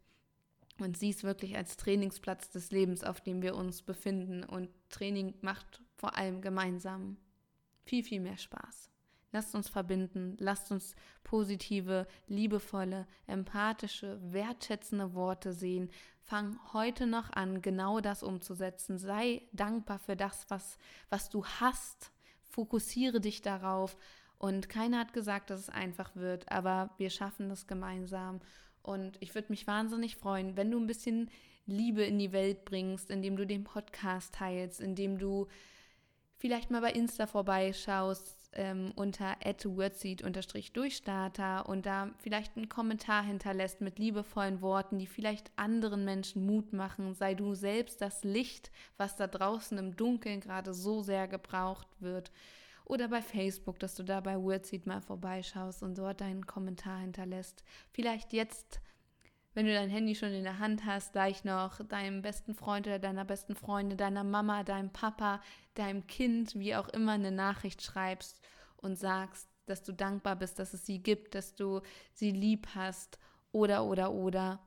Und 0.78 0.96
sieh 0.96 1.10
es 1.10 1.22
wirklich 1.22 1.56
als 1.56 1.76
Trainingsplatz 1.76 2.50
des 2.50 2.70
Lebens, 2.70 3.04
auf 3.04 3.20
dem 3.20 3.42
wir 3.42 3.54
uns 3.54 3.82
befinden. 3.82 4.42
Und 4.44 4.70
Training 4.88 5.34
macht 5.42 5.82
vor 5.96 6.16
allem 6.16 6.40
gemeinsam 6.40 7.18
viel, 7.84 8.02
viel 8.02 8.20
mehr 8.20 8.38
Spaß. 8.38 8.91
Lasst 9.32 9.54
uns 9.54 9.68
verbinden, 9.68 10.36
lasst 10.38 10.70
uns 10.70 10.94
positive, 11.24 12.06
liebevolle, 12.28 13.06
empathische, 13.26 14.18
wertschätzende 14.22 15.14
Worte 15.14 15.54
sehen. 15.54 15.90
Fang 16.20 16.58
heute 16.72 17.06
noch 17.06 17.30
an, 17.32 17.62
genau 17.62 18.00
das 18.00 18.22
umzusetzen. 18.22 18.98
Sei 18.98 19.42
dankbar 19.52 19.98
für 19.98 20.16
das, 20.16 20.44
was, 20.48 20.78
was 21.08 21.30
du 21.30 21.44
hast. 21.44 22.12
Fokussiere 22.42 23.20
dich 23.20 23.40
darauf. 23.40 23.96
Und 24.36 24.68
keiner 24.68 24.98
hat 24.98 25.12
gesagt, 25.12 25.50
dass 25.50 25.60
es 25.60 25.68
einfach 25.70 26.14
wird, 26.14 26.50
aber 26.50 26.90
wir 26.98 27.10
schaffen 27.10 27.48
das 27.48 27.66
gemeinsam. 27.66 28.40
Und 28.82 29.16
ich 29.20 29.34
würde 29.34 29.50
mich 29.50 29.66
wahnsinnig 29.66 30.16
freuen, 30.16 30.56
wenn 30.56 30.70
du 30.70 30.78
ein 30.78 30.86
bisschen 30.86 31.30
Liebe 31.64 32.02
in 32.02 32.18
die 32.18 32.32
Welt 32.32 32.64
bringst, 32.64 33.10
indem 33.10 33.36
du 33.36 33.46
den 33.46 33.64
Podcast 33.64 34.34
teilst, 34.34 34.80
indem 34.80 35.18
du 35.18 35.46
vielleicht 36.38 36.70
mal 36.70 36.80
bei 36.80 36.90
Insta 36.90 37.26
vorbeischaust, 37.26 38.41
ähm, 38.54 38.92
unter 38.96 39.36
wordseed-durchstarter 39.42 41.68
und 41.68 41.86
da 41.86 42.10
vielleicht 42.18 42.56
einen 42.56 42.68
Kommentar 42.68 43.24
hinterlässt 43.24 43.80
mit 43.80 43.98
liebevollen 43.98 44.60
Worten, 44.60 44.98
die 44.98 45.06
vielleicht 45.06 45.50
anderen 45.56 46.04
Menschen 46.04 46.46
Mut 46.46 46.72
machen. 46.72 47.14
Sei 47.14 47.34
du 47.34 47.54
selbst 47.54 48.00
das 48.00 48.24
Licht, 48.24 48.70
was 48.96 49.16
da 49.16 49.26
draußen 49.26 49.78
im 49.78 49.96
Dunkeln 49.96 50.40
gerade 50.40 50.74
so 50.74 51.02
sehr 51.02 51.28
gebraucht 51.28 51.88
wird. 52.00 52.30
Oder 52.84 53.08
bei 53.08 53.22
Facebook, 53.22 53.78
dass 53.78 53.94
du 53.94 54.02
da 54.02 54.20
bei 54.20 54.40
Wordseed 54.40 54.86
mal 54.86 55.00
vorbeischaust 55.00 55.82
und 55.82 55.96
dort 55.96 56.20
deinen 56.20 56.46
Kommentar 56.46 56.98
hinterlässt. 56.98 57.64
Vielleicht 57.92 58.32
jetzt 58.32 58.80
wenn 59.54 59.66
du 59.66 59.74
dein 59.74 59.90
Handy 59.90 60.14
schon 60.14 60.32
in 60.32 60.44
der 60.44 60.60
Hand 60.60 60.86
hast, 60.86 61.12
gleich 61.12 61.44
noch 61.44 61.84
deinem 61.84 62.22
besten 62.22 62.54
Freund 62.54 62.86
oder 62.86 62.98
deiner 62.98 63.26
besten 63.26 63.54
Freundin, 63.54 63.98
deiner 63.98 64.24
Mama, 64.24 64.64
deinem 64.64 64.90
Papa, 64.90 65.42
deinem 65.74 66.06
Kind, 66.06 66.58
wie 66.58 66.74
auch 66.74 66.88
immer, 66.88 67.12
eine 67.12 67.30
Nachricht 67.30 67.82
schreibst 67.82 68.41
und 68.82 68.96
sagst, 68.96 69.48
dass 69.66 69.82
du 69.82 69.92
dankbar 69.92 70.36
bist, 70.36 70.58
dass 70.58 70.74
es 70.74 70.84
sie 70.84 70.98
gibt, 70.98 71.34
dass 71.34 71.54
du 71.54 71.80
sie 72.12 72.30
lieb 72.30 72.68
hast 72.74 73.18
oder, 73.52 73.84
oder, 73.84 74.12
oder. 74.12 74.60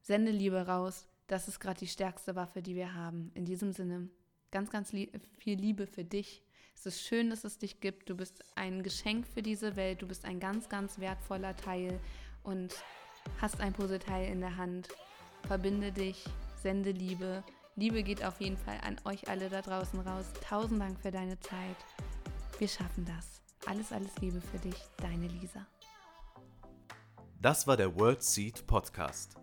Sende 0.00 0.32
Liebe 0.32 0.66
raus. 0.66 1.06
Das 1.26 1.48
ist 1.48 1.60
gerade 1.60 1.80
die 1.80 1.88
stärkste 1.88 2.34
Waffe, 2.34 2.62
die 2.62 2.74
wir 2.74 2.94
haben. 2.94 3.30
In 3.34 3.44
diesem 3.44 3.72
Sinne, 3.72 4.08
ganz, 4.50 4.70
ganz 4.70 4.92
lie 4.92 5.10
viel 5.36 5.58
Liebe 5.58 5.86
für 5.86 6.04
dich. 6.04 6.42
Es 6.74 6.86
ist 6.86 7.02
schön, 7.02 7.28
dass 7.28 7.44
es 7.44 7.58
dich 7.58 7.80
gibt. 7.80 8.08
Du 8.08 8.16
bist 8.16 8.42
ein 8.54 8.82
Geschenk 8.82 9.26
für 9.26 9.42
diese 9.42 9.76
Welt. 9.76 10.00
Du 10.00 10.06
bist 10.06 10.24
ein 10.24 10.40
ganz, 10.40 10.68
ganz 10.68 10.98
wertvoller 10.98 11.54
Teil. 11.56 12.00
Und 12.44 12.72
hast 13.40 13.60
ein 13.60 13.72
Puzzleteil 13.72 14.30
in 14.30 14.40
der 14.40 14.56
Hand, 14.56 14.88
verbinde 15.46 15.92
dich, 15.92 16.24
sende 16.62 16.90
Liebe. 16.90 17.42
Liebe 17.76 18.02
geht 18.02 18.24
auf 18.24 18.40
jeden 18.40 18.56
Fall 18.56 18.78
an 18.82 18.96
euch 19.04 19.28
alle 19.28 19.48
da 19.48 19.62
draußen 19.62 20.00
raus. 20.00 20.26
Tausend 20.48 20.80
Dank 20.80 20.98
für 21.00 21.10
deine 21.10 21.38
Zeit. 21.40 21.76
Wir 22.58 22.66
schaffen 22.66 23.04
das. 23.04 23.40
Alles, 23.66 23.92
alles 23.92 24.18
Liebe 24.18 24.40
für 24.40 24.58
dich, 24.58 24.74
deine 24.96 25.28
Lisa. 25.28 25.64
Das 27.40 27.68
war 27.68 27.76
der 27.76 27.94
World 27.94 28.20
Seed 28.20 28.66
Podcast. 28.66 29.36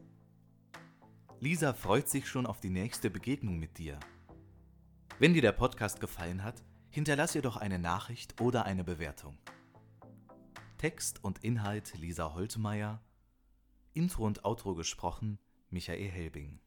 Lisa 1.39 1.71
freut 1.71 2.10
sich 2.10 2.28
schon 2.28 2.45
auf 2.45 2.60
die 2.60 2.69
nächste 2.69 3.10
Begegnung 3.10 3.58
mit 3.58 3.78
dir. 3.78 3.99
Wenn 5.17 5.34
dir 5.34 5.41
der 5.41 5.54
Podcast 5.54 6.01
gefallen 6.01 6.43
hat, 6.43 6.62
hinterlass 6.89 7.36
ihr 7.36 7.41
doch 7.41 7.56
eine 7.56 7.80
Nachricht 7.80 8.41
oder 8.41 8.65
eine 8.65 8.84
Bewertung. 8.84 9.38
Text 10.78 11.23
und 11.23 11.41
Inhalt 11.41 11.97
Lisa 11.97 12.34
Holtmeier 12.34 13.01
Intro 13.93 14.25
und 14.25 14.43
Outro 14.43 14.75
gesprochen 14.75 15.39
Michael 15.69 16.10
Helbing. 16.10 16.60